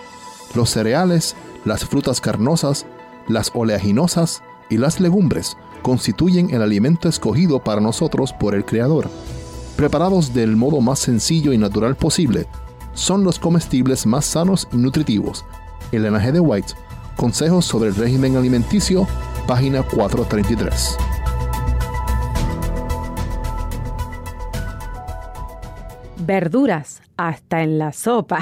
[0.55, 2.87] Los cereales, las frutas carnosas,
[3.27, 9.11] las oleaginosas y las legumbres constituyen el alimento escogido para nosotros por el Creador.
[9.77, 12.47] Preparados del modo más sencillo y natural posible,
[12.95, 15.45] son los comestibles más sanos y nutritivos.
[15.93, 16.75] El linaje de White,
[17.17, 19.07] Consejos sobre el régimen alimenticio,
[19.47, 20.97] página 433.
[26.19, 28.39] Verduras, hasta en la sopa.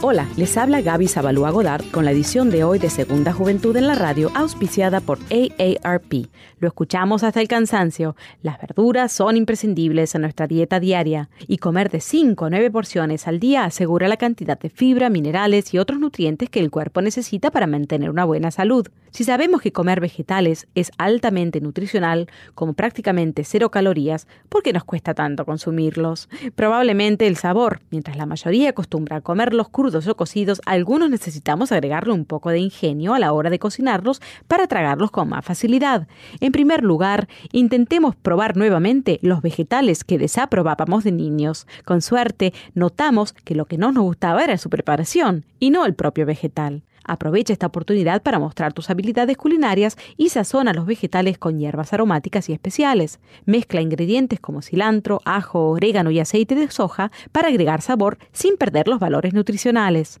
[0.00, 3.88] Hola, les habla Gaby Zabalúa Godard con la edición de hoy de Segunda Juventud en
[3.88, 6.28] la Radio, auspiciada por AARP.
[6.60, 8.14] Lo escuchamos hasta el cansancio.
[8.40, 13.26] Las verduras son imprescindibles en nuestra dieta diaria y comer de 5 a 9 porciones
[13.26, 17.50] al día asegura la cantidad de fibra, minerales y otros nutrientes que el cuerpo necesita
[17.50, 18.86] para mantener una buena salud.
[19.10, 24.84] Si sabemos que comer vegetales es altamente nutricional, como prácticamente cero calorías, ¿por qué nos
[24.84, 26.28] cuesta tanto consumirlos?
[26.54, 27.80] Probablemente el sabor.
[27.90, 32.58] Mientras la mayoría acostumbra a comerlos crudos o cocidos, algunos necesitamos agregarle un poco de
[32.58, 36.08] ingenio a la hora de cocinarlos para tragarlos con más facilidad.
[36.40, 41.66] En primer lugar, intentemos probar nuevamente los vegetales que desaprobábamos de niños.
[41.84, 45.94] Con suerte, notamos que lo que no nos gustaba era su preparación y no el
[45.94, 46.82] propio vegetal.
[47.08, 52.50] Aprovecha esta oportunidad para mostrar tus habilidades culinarias y sazona los vegetales con hierbas aromáticas
[52.50, 53.18] y especiales.
[53.46, 58.88] Mezcla ingredientes como cilantro, ajo, orégano y aceite de soja para agregar sabor sin perder
[58.88, 60.20] los valores nutricionales.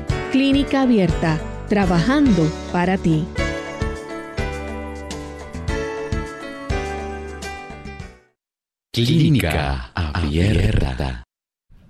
[0.31, 3.25] Clínica Abierta, trabajando para ti.
[8.93, 11.23] Clínica Abierta.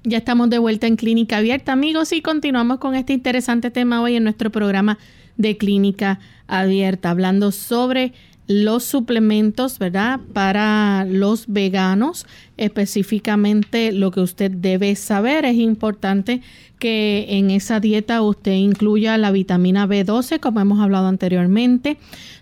[0.04, 4.16] Ya estamos de vuelta en Clínica Abierta, amigos, y continuamos con este interesante tema hoy
[4.16, 4.98] en nuestro programa
[5.38, 8.14] de Clínica Abierta, hablando sobre
[8.48, 10.20] los suplementos, ¿verdad?
[10.34, 12.26] Para los veganos,
[12.58, 15.46] específicamente lo que usted debe saber.
[15.46, 16.42] Es importante
[16.80, 21.98] que en esa dieta usted incluya la vitamina B12, como hemos hablado anteriormente,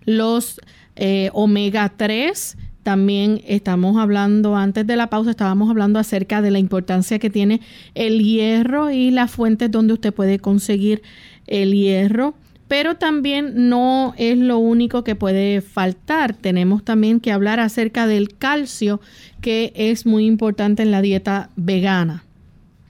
[0.05, 0.61] los
[0.95, 2.57] eh, omega 3.
[2.83, 7.61] También estamos hablando, antes de la pausa, estábamos hablando acerca de la importancia que tiene
[7.93, 11.03] el hierro y las fuentes donde usted puede conseguir
[11.45, 12.33] el hierro
[12.69, 16.35] pero también no es lo único que puede faltar.
[16.35, 19.01] Tenemos también que hablar acerca del calcio,
[19.41, 22.23] que es muy importante en la dieta vegana.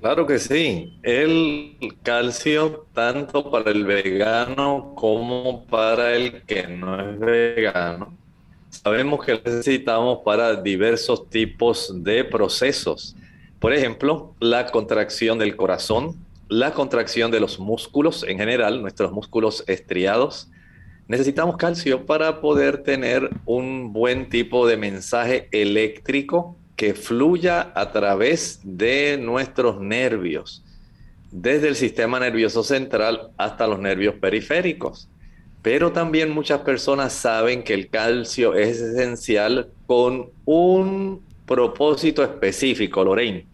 [0.02, 0.94] Claro que sí.
[1.02, 8.14] El calcio, tanto para el vegano como para el que no es vegano,
[8.70, 13.16] sabemos que necesitamos para diversos tipos de procesos.
[13.60, 16.18] Por ejemplo, la contracción del corazón,
[16.50, 20.50] la contracción de los músculos en general, nuestros músculos estriados.
[21.08, 28.62] Necesitamos calcio para poder tener un buen tipo de mensaje eléctrico que fluya a través
[28.64, 30.64] de nuestros nervios,
[31.32, 35.08] desde el sistema nervioso central hasta los nervios periféricos.
[35.62, 43.46] Pero también muchas personas saben que el calcio es esencial con un propósito específico, Lorraine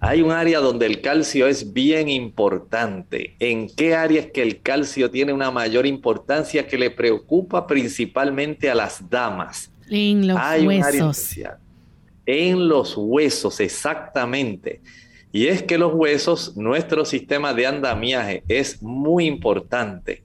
[0.00, 3.36] hay un área donde el calcio es bien importante.
[3.38, 8.70] ¿En qué área es que el calcio tiene una mayor importancia que le preocupa principalmente
[8.70, 9.70] a las damas?
[9.90, 11.36] En los huesos.
[12.24, 14.80] En los huesos, exactamente.
[15.32, 20.24] Y es que los huesos, nuestro sistema de andamiaje es muy importante.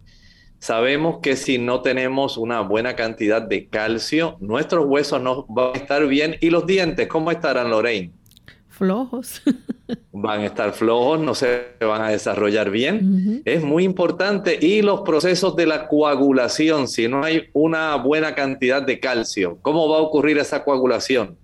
[0.57, 5.77] Sabemos que si no tenemos una buena cantidad de calcio, nuestros huesos no van a
[5.77, 6.38] estar bien.
[6.39, 8.13] ¿Y los dientes cómo estarán, Lorraine?
[8.75, 9.41] Flojos.
[10.11, 13.41] van a estar flojos, no se van a desarrollar bien.
[13.45, 14.57] Es muy importante.
[14.59, 19.89] Y los procesos de la coagulación, si no hay una buena cantidad de calcio, ¿cómo
[19.89, 21.38] va a ocurrir esa coagulación?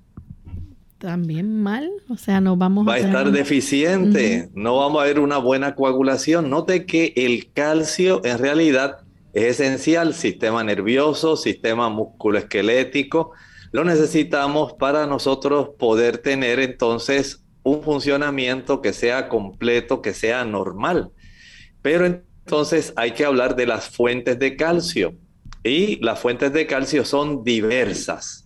[0.97, 5.39] También mal, o sea, no vamos va a, estar deficiente, no vamos a ver una
[5.39, 6.49] buena coagulación.
[6.51, 8.97] Note que el calcio en realidad
[9.33, 13.31] es esencial, sistema nervioso, sistema musculoesquelético,
[13.71, 21.11] lo necesitamos para nosotros poder tener entonces un funcionamiento que sea completo, que sea normal.
[21.81, 25.13] Pero entonces hay que hablar de las fuentes de calcio.
[25.63, 28.45] Y las fuentes de calcio son diversas.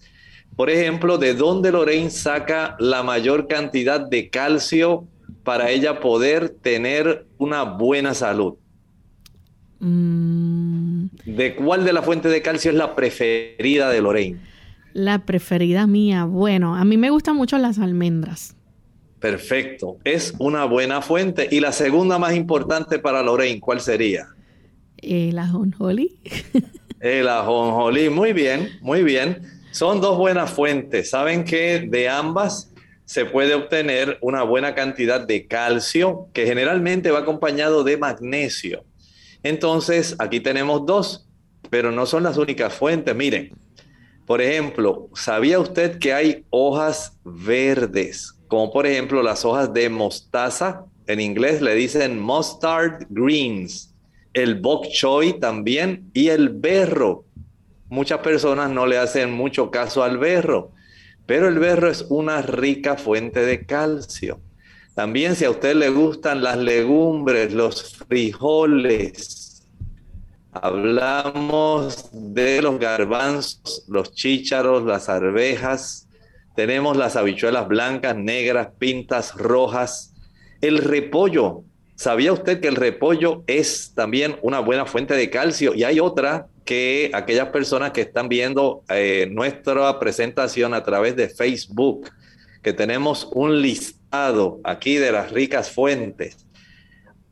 [0.56, 5.08] Por ejemplo, ¿de dónde Lorraine saca la mayor cantidad de calcio
[5.44, 8.56] para ella poder tener una buena salud?
[9.80, 11.08] Mm.
[11.26, 14.55] ¿De cuál de las fuentes de calcio es la preferida de Lorraine?
[14.96, 16.24] La preferida mía.
[16.24, 18.56] Bueno, a mí me gustan mucho las almendras.
[19.20, 19.98] Perfecto.
[20.06, 21.50] Es una buena fuente.
[21.52, 24.28] ¿Y la segunda más importante para Lorraine, cuál sería?
[24.96, 26.18] El ajonjolí.
[27.02, 28.10] El ajonjolí.
[28.10, 29.42] Muy bien, muy bien.
[29.72, 31.10] Son dos buenas fuentes.
[31.10, 32.72] Saben que de ambas
[33.04, 38.86] se puede obtener una buena cantidad de calcio que generalmente va acompañado de magnesio.
[39.44, 41.28] Entonces, aquí tenemos dos,
[41.70, 43.14] pero no son las únicas fuentes.
[43.14, 43.52] Miren,
[44.26, 48.34] por ejemplo, ¿sabía usted que hay hojas verdes?
[48.48, 53.94] Como por ejemplo las hojas de mostaza, en inglés le dicen mustard greens,
[54.34, 57.26] el bok choy también y el berro.
[57.88, 60.72] Muchas personas no le hacen mucho caso al berro,
[61.28, 64.40] pero el berro es una rica fuente de calcio.
[64.96, 69.55] También si a usted le gustan las legumbres, los frijoles,
[70.62, 76.08] hablamos de los garbanzos, los chícharos, las arvejas,
[76.56, 80.14] tenemos las habichuelas blancas, negras, pintas, rojas,
[80.62, 81.64] el repollo.
[81.96, 85.74] ¿Sabía usted que el repollo es también una buena fuente de calcio?
[85.76, 91.30] Y hay otra que aquellas personas que están viendo eh, nuestra presentación a través de
[91.30, 92.10] Facebook,
[92.64, 96.45] que tenemos un listado aquí de las ricas fuentes,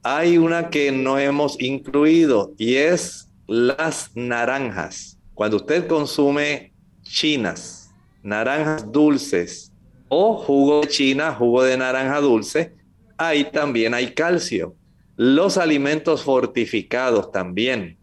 [0.04, 5.18] hay una que no hemos incluido y es las naranjas.
[5.34, 7.92] Cuando usted consume chinas,
[8.22, 9.72] naranjas dulces
[10.10, 12.76] o jugo de china, jugo de naranja dulce,
[13.18, 14.76] ahí también hay calcio.
[15.16, 17.98] Los alimentos fortificados también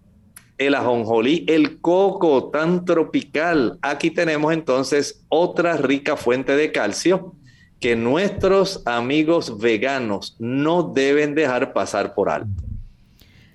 [0.61, 3.79] el ajonjolí, el coco tan tropical.
[3.81, 7.35] Aquí tenemos entonces otra rica fuente de calcio
[7.81, 12.63] que nuestros amigos veganos no deben dejar pasar por alto.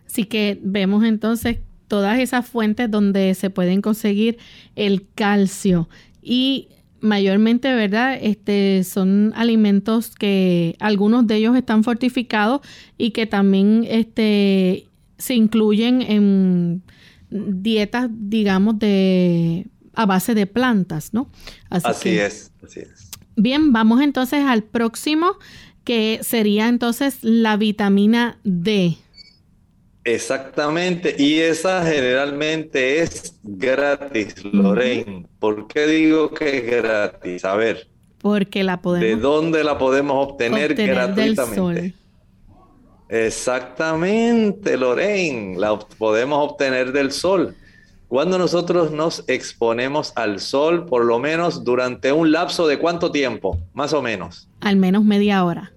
[0.08, 4.38] Así que vemos entonces todas esas fuentes donde se pueden conseguir
[4.76, 5.88] el calcio
[6.22, 6.70] y
[7.02, 8.18] mayormente, ¿verdad?
[8.20, 12.62] Este son alimentos que algunos de ellos están fortificados
[12.98, 16.82] y que también este se incluyen en
[17.30, 21.30] dietas, digamos, de a base de plantas, ¿no?
[21.70, 23.05] Así, es, así es.
[23.36, 25.38] Bien, vamos entonces al próximo,
[25.84, 28.98] que sería entonces la vitamina D.
[30.04, 35.26] Exactamente, y esa generalmente es gratis, Lorraine.
[35.40, 37.44] ¿Por qué digo que es gratis?
[37.44, 37.88] A ver.
[38.20, 39.08] Porque la podemos.
[39.08, 41.96] ¿De dónde la podemos obtener, gratuitamente?
[43.10, 47.56] Exactamente, Lorraine, la podemos obtener del sol.
[48.08, 53.60] Cuando nosotros nos exponemos al sol, por lo menos durante un lapso de cuánto tiempo,
[53.74, 54.48] más o menos.
[54.62, 55.74] Al menos media hora.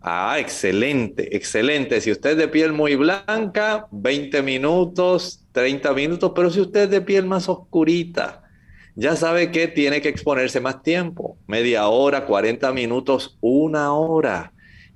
[0.00, 2.00] Ah, excelente, excelente.
[2.00, 6.90] Si usted es de piel muy blanca, 20 minutos, 30 minutos, pero si usted es
[6.90, 8.42] de piel más oscurita,
[8.96, 14.52] ya sabe que tiene que exponerse más tiempo, media hora, 40 minutos, una hora.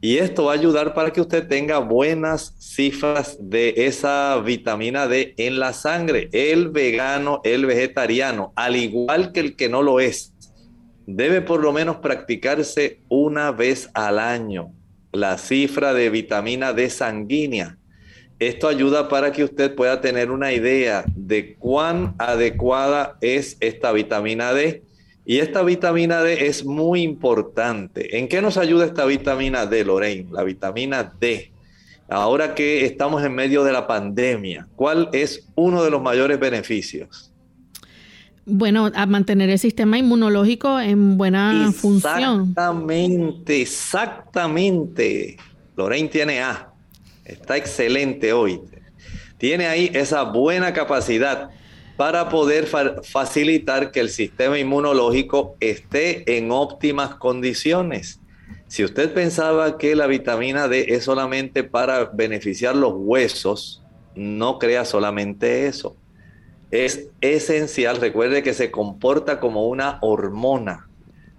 [0.07, 5.34] Y esto va a ayudar para que usted tenga buenas cifras de esa vitamina D
[5.36, 6.28] en la sangre.
[6.30, 10.32] El vegano, el vegetariano, al igual que el que no lo es,
[11.09, 14.72] debe por lo menos practicarse una vez al año
[15.11, 17.76] la cifra de vitamina D sanguínea.
[18.38, 24.52] Esto ayuda para que usted pueda tener una idea de cuán adecuada es esta vitamina
[24.52, 24.86] D
[25.26, 28.16] y esta vitamina D es muy importante.
[28.18, 30.28] ¿En qué nos ayuda esta vitamina D, Lorraine?
[30.30, 31.50] La vitamina D.
[32.08, 37.32] Ahora que estamos en medio de la pandemia, ¿cuál es uno de los mayores beneficios?
[38.44, 42.42] Bueno, a mantener el sistema inmunológico en buena función.
[42.42, 45.36] Exactamente, exactamente.
[45.76, 46.68] Lorraine tiene A.
[47.24, 48.60] Está excelente hoy.
[49.38, 51.50] Tiene ahí esa buena capacidad
[51.97, 52.66] para poder
[53.03, 58.20] facilitar que el sistema inmunológico esté en óptimas condiciones.
[58.68, 63.82] Si usted pensaba que la vitamina D es solamente para beneficiar los huesos,
[64.14, 65.97] no crea solamente eso.
[66.70, 70.88] Es esencial, recuerde que se comporta como una hormona.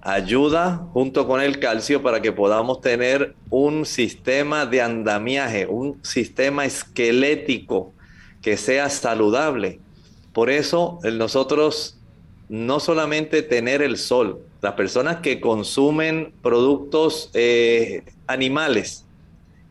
[0.01, 6.65] Ayuda junto con el calcio para que podamos tener un sistema de andamiaje, un sistema
[6.65, 7.93] esquelético
[8.41, 9.81] que sea saludable.
[10.37, 11.97] Por eso nosotros
[12.47, 19.03] no solamente tener el sol, las personas que consumen productos eh, animales,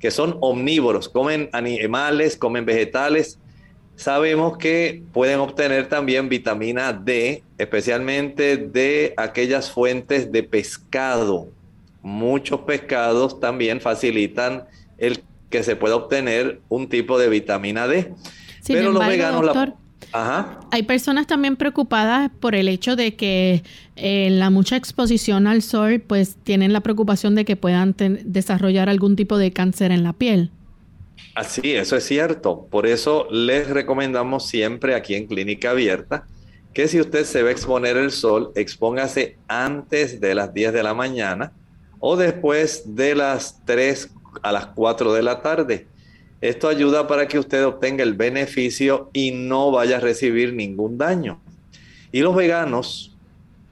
[0.00, 3.38] que son omnívoros, comen animales, comen vegetales,
[3.94, 11.46] sabemos que pueden obtener también vitamina D, especialmente de aquellas fuentes de pescado.
[12.02, 14.64] Muchos pescados también facilitan
[14.98, 18.12] el que se pueda obtener un tipo de vitamina D.
[18.66, 19.54] Pero los veganos
[20.70, 23.62] Hay personas también preocupadas por el hecho de que
[23.96, 27.94] eh, la mucha exposición al sol, pues tienen la preocupación de que puedan
[28.24, 30.50] desarrollar algún tipo de cáncer en la piel.
[31.34, 32.66] Así, eso es cierto.
[32.70, 36.24] Por eso les recomendamos siempre aquí en Clínica Abierta
[36.76, 40.82] que si usted se va a exponer el sol, expóngase antes de las 10 de
[40.82, 41.52] la mañana
[42.00, 44.10] o después de las 3
[44.42, 45.86] a las 4 de la tarde.
[46.46, 51.40] Esto ayuda para que usted obtenga el beneficio y no vaya a recibir ningún daño.
[52.12, 53.16] Y los veganos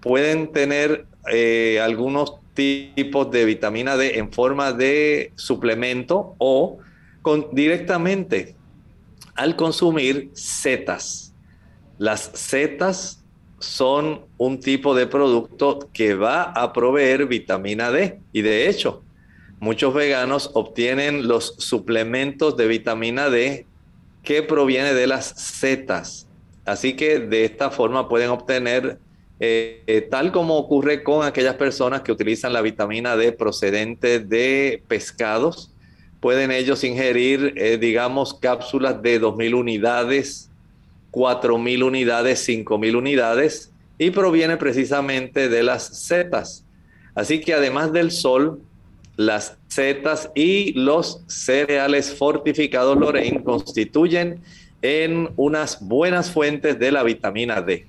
[0.01, 6.79] pueden tener eh, algunos tipos de vitamina D en forma de suplemento o
[7.53, 8.57] directamente
[9.37, 11.33] al consumir setas.
[11.99, 13.25] Las setas
[13.61, 19.05] son un tipo de producto que va a proveer vitamina D y de hecho
[19.65, 23.65] muchos veganos obtienen los suplementos de vitamina D
[24.23, 26.29] que proviene de las setas.
[26.67, 28.99] Así que de esta forma pueden obtener,
[29.41, 34.83] eh, eh, tal como ocurre con aquellas personas que utilizan la vitamina D procedente de
[34.87, 35.71] pescados,
[36.21, 40.51] pueden ellos ingerir, eh, digamos, cápsulas de 2.000 unidades,
[41.11, 46.67] 4.000 unidades, 5.000 unidades, y proviene precisamente de las setas.
[47.15, 48.61] Así que además del sol,
[49.17, 54.41] las setas y los cereales fortificados Lorraine constituyen
[54.83, 57.87] en unas buenas fuentes de la vitamina D.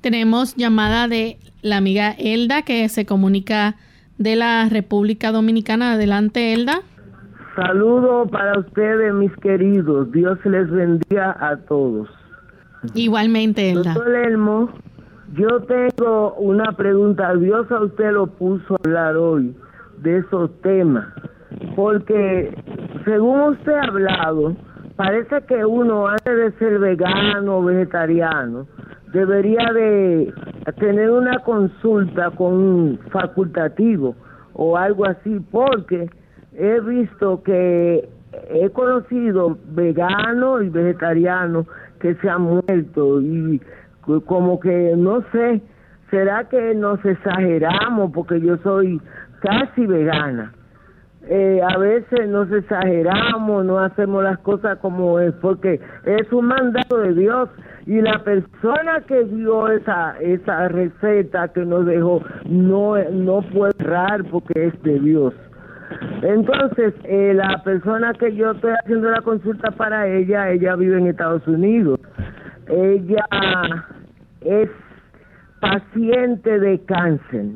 [0.00, 3.76] Tenemos llamada de la amiga Elda que se comunica
[4.16, 5.92] de la República Dominicana.
[5.92, 6.80] Adelante, Elda.
[7.56, 10.10] Saludo para ustedes, mis queridos.
[10.12, 12.08] Dios les bendiga a todos.
[12.94, 13.92] Igualmente, Elda.
[13.92, 14.70] Doctor Elmo,
[15.34, 17.34] yo tengo una pregunta.
[17.34, 19.54] Dios a usted lo puso a hablar hoy
[20.02, 21.06] de esos temas,
[21.76, 22.54] porque
[23.04, 24.56] según usted ha hablado,
[24.96, 28.66] parece que uno antes de ser vegano o vegetariano
[29.12, 30.32] debería de
[30.78, 34.14] tener una consulta con un facultativo
[34.52, 36.08] o algo así, porque
[36.52, 38.08] he visto que
[38.50, 41.66] he conocido veganos y vegetarianos
[41.98, 43.60] que se han muerto y
[44.26, 45.60] como que no sé,
[46.10, 49.00] será que nos exageramos porque yo soy
[49.40, 50.52] casi vegana.
[51.28, 56.98] Eh, a veces nos exageramos, no hacemos las cosas como es, porque es un mandato
[56.98, 57.50] de Dios
[57.86, 64.24] y la persona que dio esa esa receta que nos dejó no no puede errar
[64.30, 65.34] porque es de Dios.
[66.22, 71.08] Entonces, eh, la persona que yo estoy haciendo la consulta para ella, ella vive en
[71.08, 72.00] Estados Unidos.
[72.68, 73.26] Ella
[74.40, 74.70] es
[75.60, 77.46] paciente de cáncer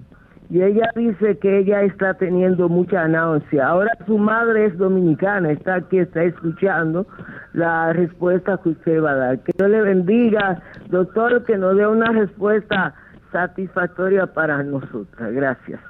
[0.51, 3.67] y ella dice que ella está teniendo mucha náusea.
[3.67, 7.07] Ahora su madre es dominicana, está aquí, está escuchando
[7.55, 9.39] la respuesta que usted va a dar.
[9.41, 12.95] Que Dios le bendiga, doctor, que nos dé una respuesta
[13.33, 15.33] satisfactoria para nosotras.
[15.33, 15.81] Gracias.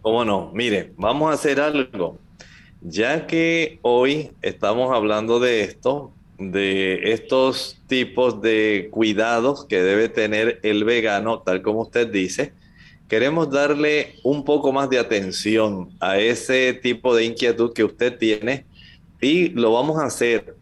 [0.00, 0.50] ¿Cómo no?
[0.54, 2.18] Mire, vamos a hacer algo.
[2.80, 10.58] Ya que hoy estamos hablando de esto, de estos tipos de cuidados que debe tener
[10.62, 12.54] el vegano, tal como usted dice,
[13.10, 18.66] queremos darle un poco más de atención a ese tipo de inquietud que usted tiene
[19.20, 20.54] y lo vamos a hacer,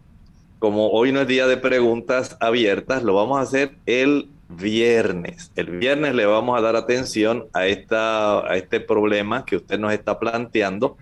[0.59, 5.53] como hoy no es día de preguntas abiertas, lo vamos a hacer el viernes.
[5.57, 9.93] El viernes le vamos a dar atención a, esta, a este problema que usted nos
[9.93, 10.97] está planteando.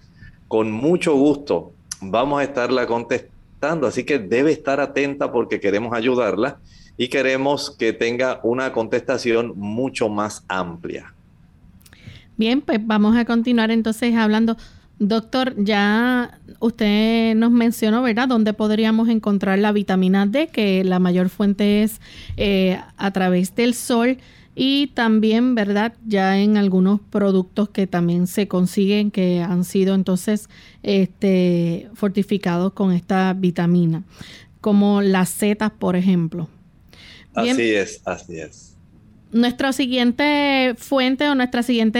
[0.48, 1.70] Con mucho gusto
[2.00, 6.58] vamos a estarla contestando, así que debe estar atenta porque queremos ayudarla
[6.96, 11.12] y queremos que tenga una contestación mucho más amplia.
[12.36, 14.56] Bien, pues vamos a continuar entonces hablando.
[14.98, 21.28] Doctor, ya usted nos mencionó, ¿verdad?, dónde podríamos encontrar la vitamina D, que la mayor
[21.28, 22.00] fuente es
[22.36, 24.18] eh, a través del sol
[24.54, 30.48] y también, ¿verdad?, ya en algunos productos que también se consiguen que han sido entonces
[30.82, 34.02] este, fortificados con esta vitamina,
[34.62, 36.48] como las setas, por ejemplo.
[37.34, 38.75] así es, así es
[39.32, 41.98] nuestra siguiente fuente o nuestra siguiente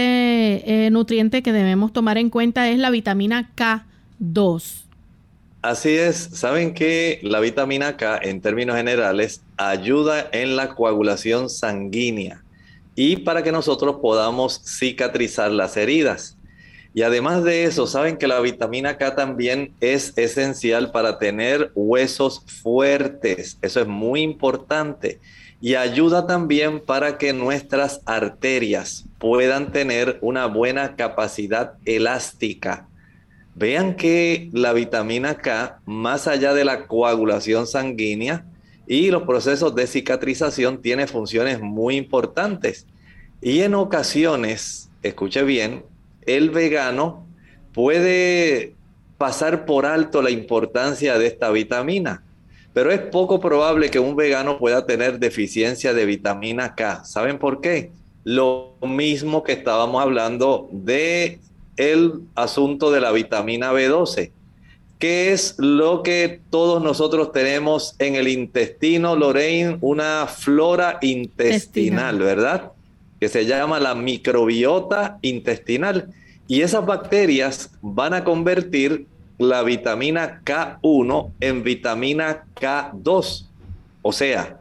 [0.87, 4.85] eh, nutriente que debemos tomar en cuenta es la vitamina K2.
[5.62, 12.43] Así es, saben que la vitamina K en términos generales ayuda en la coagulación sanguínea
[12.95, 16.37] y para que nosotros podamos cicatrizar las heridas.
[16.95, 22.43] Y además de eso, saben que la vitamina K también es esencial para tener huesos
[22.62, 23.59] fuertes.
[23.61, 25.18] Eso es muy importante
[25.61, 32.88] y ayuda también para que nuestras arterias puedan tener una buena capacidad elástica.
[33.54, 38.44] vean que la vitamina K, más allá de la coagulación sanguínea
[38.86, 42.86] y los procesos de cicatrización, tiene funciones muy importantes.
[43.40, 45.84] Y en ocasiones, escuche bien,
[46.26, 47.26] el vegano
[47.72, 48.74] puede
[49.16, 52.26] pasar por alto la importancia de esta vitamina,
[52.77, 57.07] pero es poco probable que un vegano pueda tener deficiencia de vitamina K.
[57.07, 57.91] ¿Saben por qué?
[58.22, 61.41] Lo mismo que estábamos hablando de
[61.79, 64.31] el asunto de la vitamina B12,
[64.99, 72.72] que es lo que todos nosotros tenemos en el intestino, Lorraine, una flora intestinal, ¿verdad?
[73.18, 76.11] Que se llama la microbiota intestinal.
[76.47, 79.07] Y esas bacterias van a convertir
[79.39, 83.47] la vitamina K1 en vitamina K2.
[84.03, 84.61] O sea,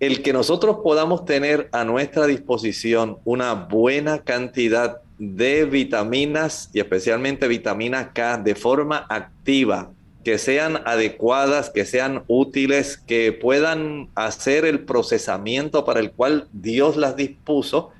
[0.00, 7.46] el que nosotros podamos tener a nuestra disposición una buena cantidad de vitaminas y especialmente
[7.46, 9.90] vitamina K de forma activa,
[10.24, 16.96] que sean adecuadas, que sean útiles, que puedan hacer el procesamiento para el cual Dios
[16.96, 17.90] las dispuso,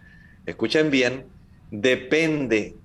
[0.46, 1.26] escuchen bien,
[1.70, 2.76] depende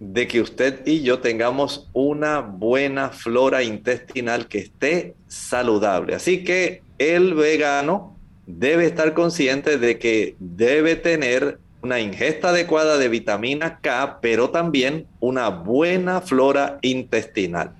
[0.00, 6.14] de que usted y yo tengamos una buena flora intestinal que esté saludable.
[6.14, 13.08] Así que el vegano debe estar consciente de que debe tener una ingesta adecuada de
[13.08, 17.72] vitamina K, pero también una buena flora intestinal.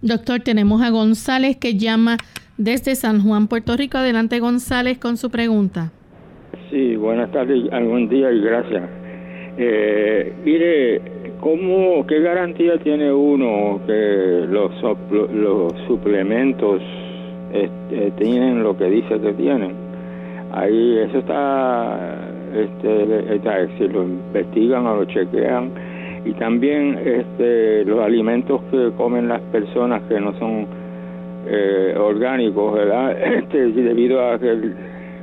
[0.00, 2.16] Doctor, tenemos a González que llama
[2.56, 3.98] desde San Juan, Puerto Rico.
[3.98, 5.90] Adelante, González, con su pregunta.
[6.70, 8.88] Sí, buenas tardes, algún día y gracias.
[9.58, 11.00] Eh, mire,
[11.40, 14.72] ¿cómo, ¿qué garantía tiene uno que los,
[15.32, 16.80] los suplementos
[17.52, 19.72] este, tienen lo que dice que tienen?
[20.52, 23.40] Ahí eso está, este,
[23.78, 25.70] si lo investigan o lo chequean.
[26.24, 30.66] Y también este, los alimentos que comen las personas que no son
[31.46, 33.16] eh, orgánicos, ¿verdad?
[33.36, 34.58] Este, debido a que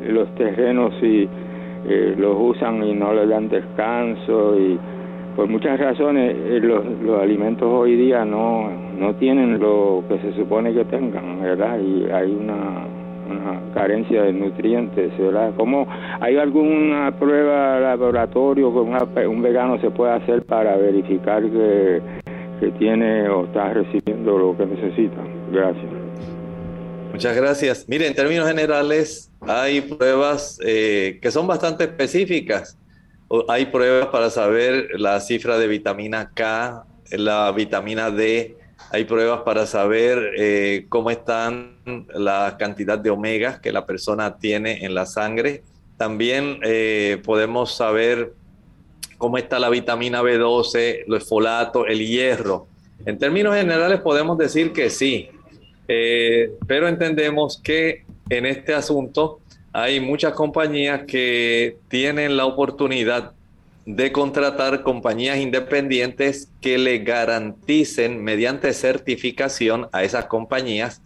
[0.10, 1.28] los terrenos y,
[1.86, 4.80] eh, los usan y no les dan descanso y
[5.36, 10.34] por muchas razones eh, los, los alimentos hoy día no, no tienen lo que se
[10.34, 11.80] supone que tengan, ¿verdad?
[11.80, 12.88] Y hay una
[13.30, 15.54] una carencia de nutrientes, ¿verdad?
[15.56, 15.88] ¿Cómo
[16.20, 22.02] hay alguna prueba laboratorio que un vegano se puede hacer para verificar que,
[22.60, 25.22] que tiene o está recibiendo lo que necesita?
[25.52, 25.86] Gracias.
[27.12, 27.86] Muchas gracias.
[27.88, 32.78] Mire, en términos generales, hay pruebas eh, que son bastante específicas.
[33.48, 38.58] Hay pruebas para saber la cifra de vitamina K, la vitamina D,
[38.92, 44.86] hay pruebas para saber eh, cómo están la cantidad de omegas que la persona tiene
[44.86, 45.64] en la sangre.
[45.98, 48.34] También eh, podemos saber
[49.18, 52.68] cómo está la vitamina B12, los folatos, el hierro.
[53.06, 55.30] En términos generales podemos decir que sí,
[55.88, 59.40] eh, pero entendemos que en este asunto
[59.74, 63.34] hay muchas compañías que tienen la oportunidad
[63.86, 71.02] de contratar compañías independientes que le garanticen mediante certificación a esas compañías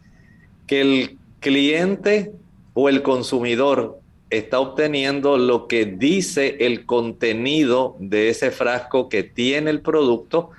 [0.67, 2.33] que el cliente
[2.73, 3.99] o el consumidor
[4.29, 10.49] está obteniendo lo que dice el contenido de ese frasco que tiene el producto,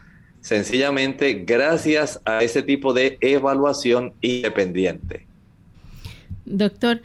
[0.41, 5.27] sencillamente gracias a ese tipo de evaluación independiente.
[6.47, 7.03] Doctor,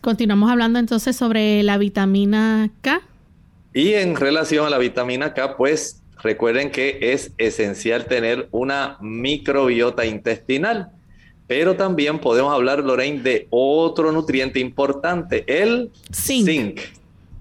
[0.00, 3.00] continuamos hablando entonces sobre la vitamina K.
[3.72, 10.06] Y en relación a la vitamina K, pues recuerden que es esencial tener una microbiota
[10.06, 10.90] intestinal.
[11.46, 16.80] Pero también podemos hablar, Lorraine, de otro nutriente importante, el zinc.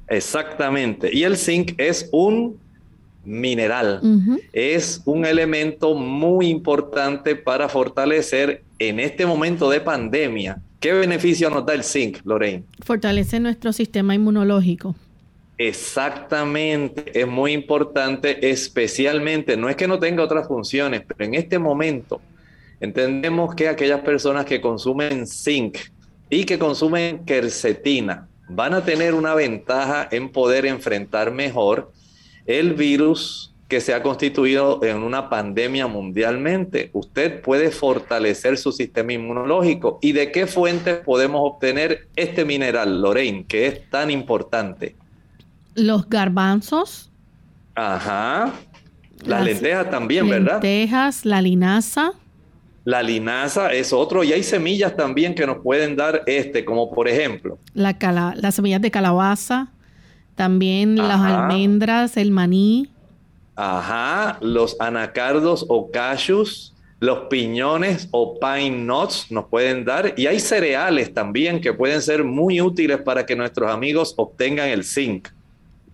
[0.07, 1.09] Exactamente.
[1.13, 2.59] Y el zinc es un
[3.23, 4.01] mineral.
[4.51, 10.61] Es un elemento muy importante para fortalecer en este momento de pandemia.
[10.83, 12.65] ¿Qué beneficio nos da el zinc, Lorraine?
[12.81, 14.93] Fortalece nuestro sistema inmunológico.
[15.57, 21.57] Exactamente, es muy importante, especialmente, no es que no tenga otras funciones, pero en este
[21.57, 22.19] momento
[22.81, 25.77] entendemos que aquellas personas que consumen zinc
[26.29, 31.93] y que consumen quercetina van a tener una ventaja en poder enfrentar mejor
[32.45, 36.89] el virus que se ha constituido en una pandemia mundialmente.
[36.93, 39.99] Usted puede fortalecer su sistema inmunológico.
[40.01, 44.95] ¿Y de qué fuentes podemos obtener este mineral, Lorraine, que es tan importante?
[45.75, 47.11] los garbanzos.
[47.75, 48.53] Ajá.
[49.25, 50.61] Las, lentejas también, ¿verdad?
[50.61, 52.11] Lentejas, la linaza.
[52.85, 57.07] La linaza es otro y hay semillas también que nos pueden dar este, como por
[57.07, 57.57] ejemplo.
[57.73, 57.95] La
[58.35, 59.69] las semillas de calabaza,
[60.35, 62.89] también las almendras, el maní.
[63.55, 70.13] Ajá, los anacardos o cashews, los piñones o pine nuts nos pueden dar.
[70.17, 74.83] Y hay cereales también que pueden ser muy útiles para que nuestros amigos obtengan el
[74.83, 75.27] zinc.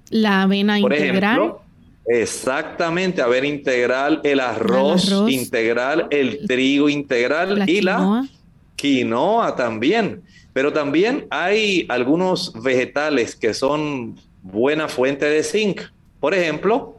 [0.10, 1.36] La avena Por integral.
[1.36, 1.62] ejemplo,
[2.06, 8.28] exactamente, avena integral, el arroz, arroz, integral, el trigo integral la y la
[8.76, 10.22] quinoa también.
[10.54, 15.82] Pero también hay algunos vegetales que son buena fuente de zinc.
[16.20, 16.99] Por ejemplo,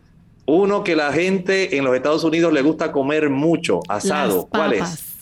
[0.50, 4.36] uno que la gente en los Estados Unidos le gusta comer mucho, asado.
[4.36, 5.16] Las ¿Cuál es?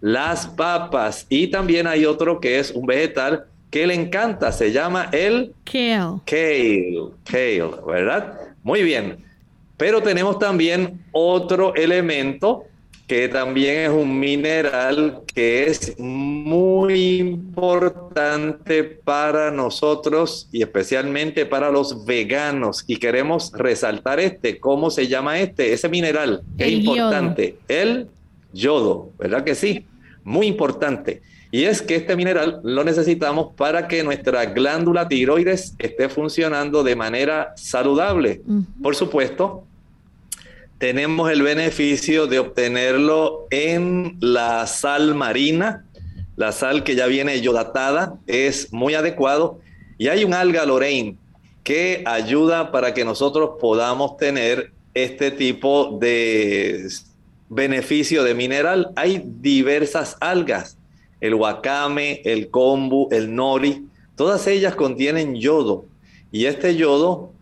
[0.00, 1.26] Las papas.
[1.28, 6.20] Y también hay otro que es un vegetal que le encanta, se llama el Kale.
[6.26, 8.38] Kale, kale, ¿verdad?
[8.62, 9.24] Muy bien.
[9.76, 12.64] Pero tenemos también otro elemento
[13.06, 22.06] que también es un mineral que es muy importante para nosotros y especialmente para los
[22.06, 22.84] veganos.
[22.86, 24.58] Y queremos resaltar este.
[24.58, 25.72] ¿Cómo se llama este?
[25.72, 26.96] Ese mineral es El yodo.
[26.96, 27.56] importante.
[27.68, 28.08] El
[28.52, 29.86] yodo, ¿verdad que sí?
[30.22, 31.20] Muy importante.
[31.50, 36.96] Y es que este mineral lo necesitamos para que nuestra glándula tiroides esté funcionando de
[36.96, 38.40] manera saludable.
[38.82, 39.64] Por supuesto,
[40.78, 45.84] tenemos el beneficio de obtenerlo en la sal marina.
[46.36, 49.60] La sal que ya viene yodatada es muy adecuado.
[49.98, 51.16] Y hay un alga Lorraine
[51.62, 56.88] que ayuda para que nosotros podamos tener este tipo de
[57.48, 58.90] beneficio de mineral.
[58.96, 60.76] Hay diversas algas,
[61.20, 65.86] el wakame, el kombu, el nori, todas ellas contienen yodo
[66.30, 67.32] y este yodo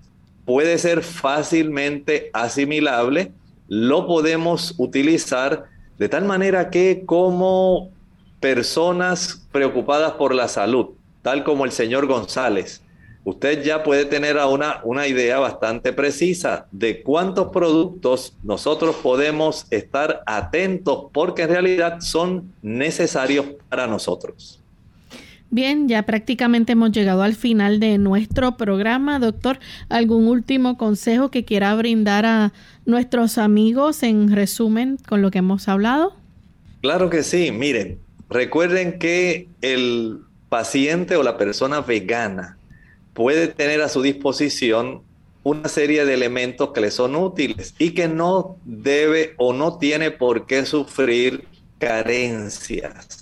[0.44, 3.32] puede ser fácilmente asimilable,
[3.68, 5.64] lo podemos utilizar
[5.98, 7.90] de tal manera que como
[8.40, 10.90] personas preocupadas por la salud,
[11.22, 12.82] tal como el señor González,
[13.24, 20.22] usted ya puede tener una, una idea bastante precisa de cuántos productos nosotros podemos estar
[20.26, 24.61] atentos porque en realidad son necesarios para nosotros.
[25.54, 29.18] Bien, ya prácticamente hemos llegado al final de nuestro programa.
[29.18, 29.58] Doctor,
[29.90, 32.54] ¿algún último consejo que quiera brindar a
[32.86, 36.16] nuestros amigos en resumen con lo que hemos hablado?
[36.80, 37.98] Claro que sí, miren,
[38.30, 42.56] recuerden que el paciente o la persona vegana
[43.12, 45.02] puede tener a su disposición
[45.42, 50.12] una serie de elementos que le son útiles y que no debe o no tiene
[50.12, 51.44] por qué sufrir
[51.78, 53.21] carencias.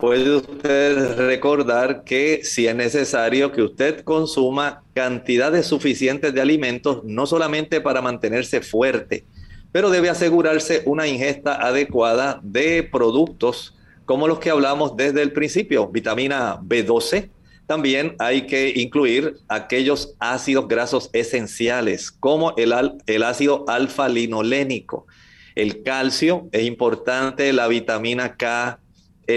[0.00, 7.26] Puede usted recordar que si es necesario que usted consuma cantidades suficientes de alimentos, no
[7.26, 9.24] solamente para mantenerse fuerte,
[9.72, 13.76] pero debe asegurarse una ingesta adecuada de productos
[14.06, 17.28] como los que hablamos desde el principio, vitamina B12.
[17.66, 22.72] También hay que incluir aquellos ácidos grasos esenciales, como el,
[23.06, 25.06] el ácido alfa-linolénico.
[25.54, 28.80] El calcio es importante, la vitamina K,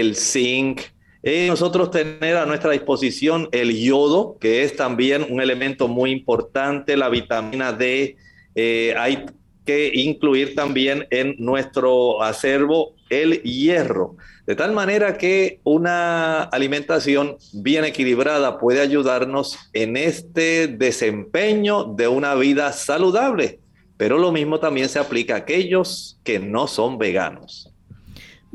[0.00, 0.82] el zinc.
[1.22, 6.96] Y nosotros tener a nuestra disposición el yodo, que es también un elemento muy importante,
[6.96, 8.16] la vitamina D.
[8.54, 9.24] Eh, hay
[9.64, 14.16] que incluir también en nuestro acervo el hierro.
[14.46, 22.34] De tal manera que una alimentación bien equilibrada puede ayudarnos en este desempeño de una
[22.34, 23.60] vida saludable.
[23.96, 27.73] Pero lo mismo también se aplica a aquellos que no son veganos.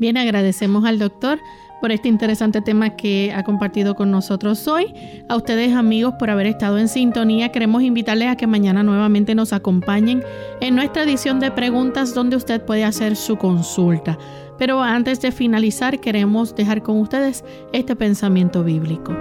[0.00, 1.40] Bien, agradecemos al doctor
[1.82, 4.94] por este interesante tema que ha compartido con nosotros hoy.
[5.28, 7.52] A ustedes amigos por haber estado en sintonía.
[7.52, 10.24] Queremos invitarles a que mañana nuevamente nos acompañen
[10.62, 14.16] en nuestra edición de preguntas donde usted puede hacer su consulta.
[14.56, 17.44] Pero antes de finalizar queremos dejar con ustedes
[17.74, 19.14] este pensamiento bíblico.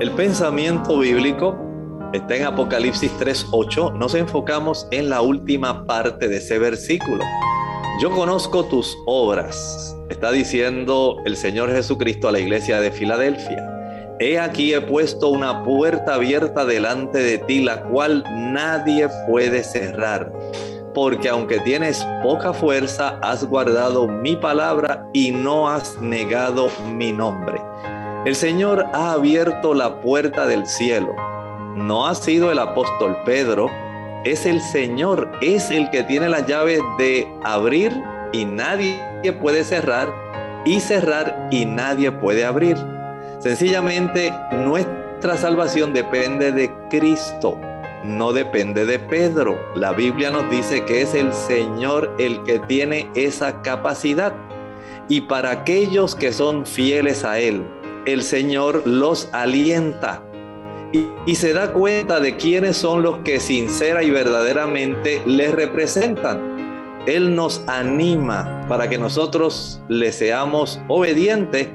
[0.00, 1.56] El pensamiento bíblico
[2.12, 3.96] está en Apocalipsis 3.8.
[3.96, 7.22] Nos enfocamos en la última parte de ese versículo.
[8.00, 13.70] Yo conozco tus obras, está diciendo el Señor Jesucristo a la iglesia de Filadelfia.
[14.18, 20.32] He aquí he puesto una puerta abierta delante de ti, la cual nadie puede cerrar.
[20.92, 27.62] Porque aunque tienes poca fuerza, has guardado mi palabra y no has negado mi nombre.
[28.24, 31.14] El Señor ha abierto la puerta del cielo.
[31.76, 33.70] No ha sido el apóstol Pedro,
[34.24, 37.92] es el Señor, es el que tiene las llaves de abrir
[38.32, 38.98] y nadie
[39.40, 40.08] puede cerrar
[40.64, 42.76] y cerrar y nadie puede abrir.
[43.38, 47.60] Sencillamente nuestra salvación depende de Cristo,
[48.02, 49.58] no depende de Pedro.
[49.76, 54.32] La Biblia nos dice que es el Señor el que tiene esa capacidad.
[55.08, 57.62] Y para aquellos que son fieles a Él,
[58.06, 60.23] el Señor los alienta
[61.26, 67.02] y, se da cuenta de quiénes son los que sincera y verdaderamente le representan.
[67.06, 71.68] Él nos anima para que nosotros le seamos obedientes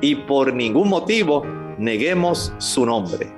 [0.00, 1.44] y por ningún motivo
[1.78, 3.30] neguemos su nombre.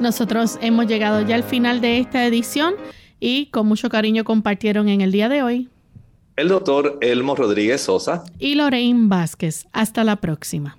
[0.00, 2.74] Nosotros hemos llegado ya al final de esta edición
[3.20, 5.68] y con mucho cariño compartieron en el día de hoy
[6.36, 9.66] el doctor Elmo Rodríguez Sosa y Lorraine Vázquez.
[9.72, 10.78] Hasta la próxima.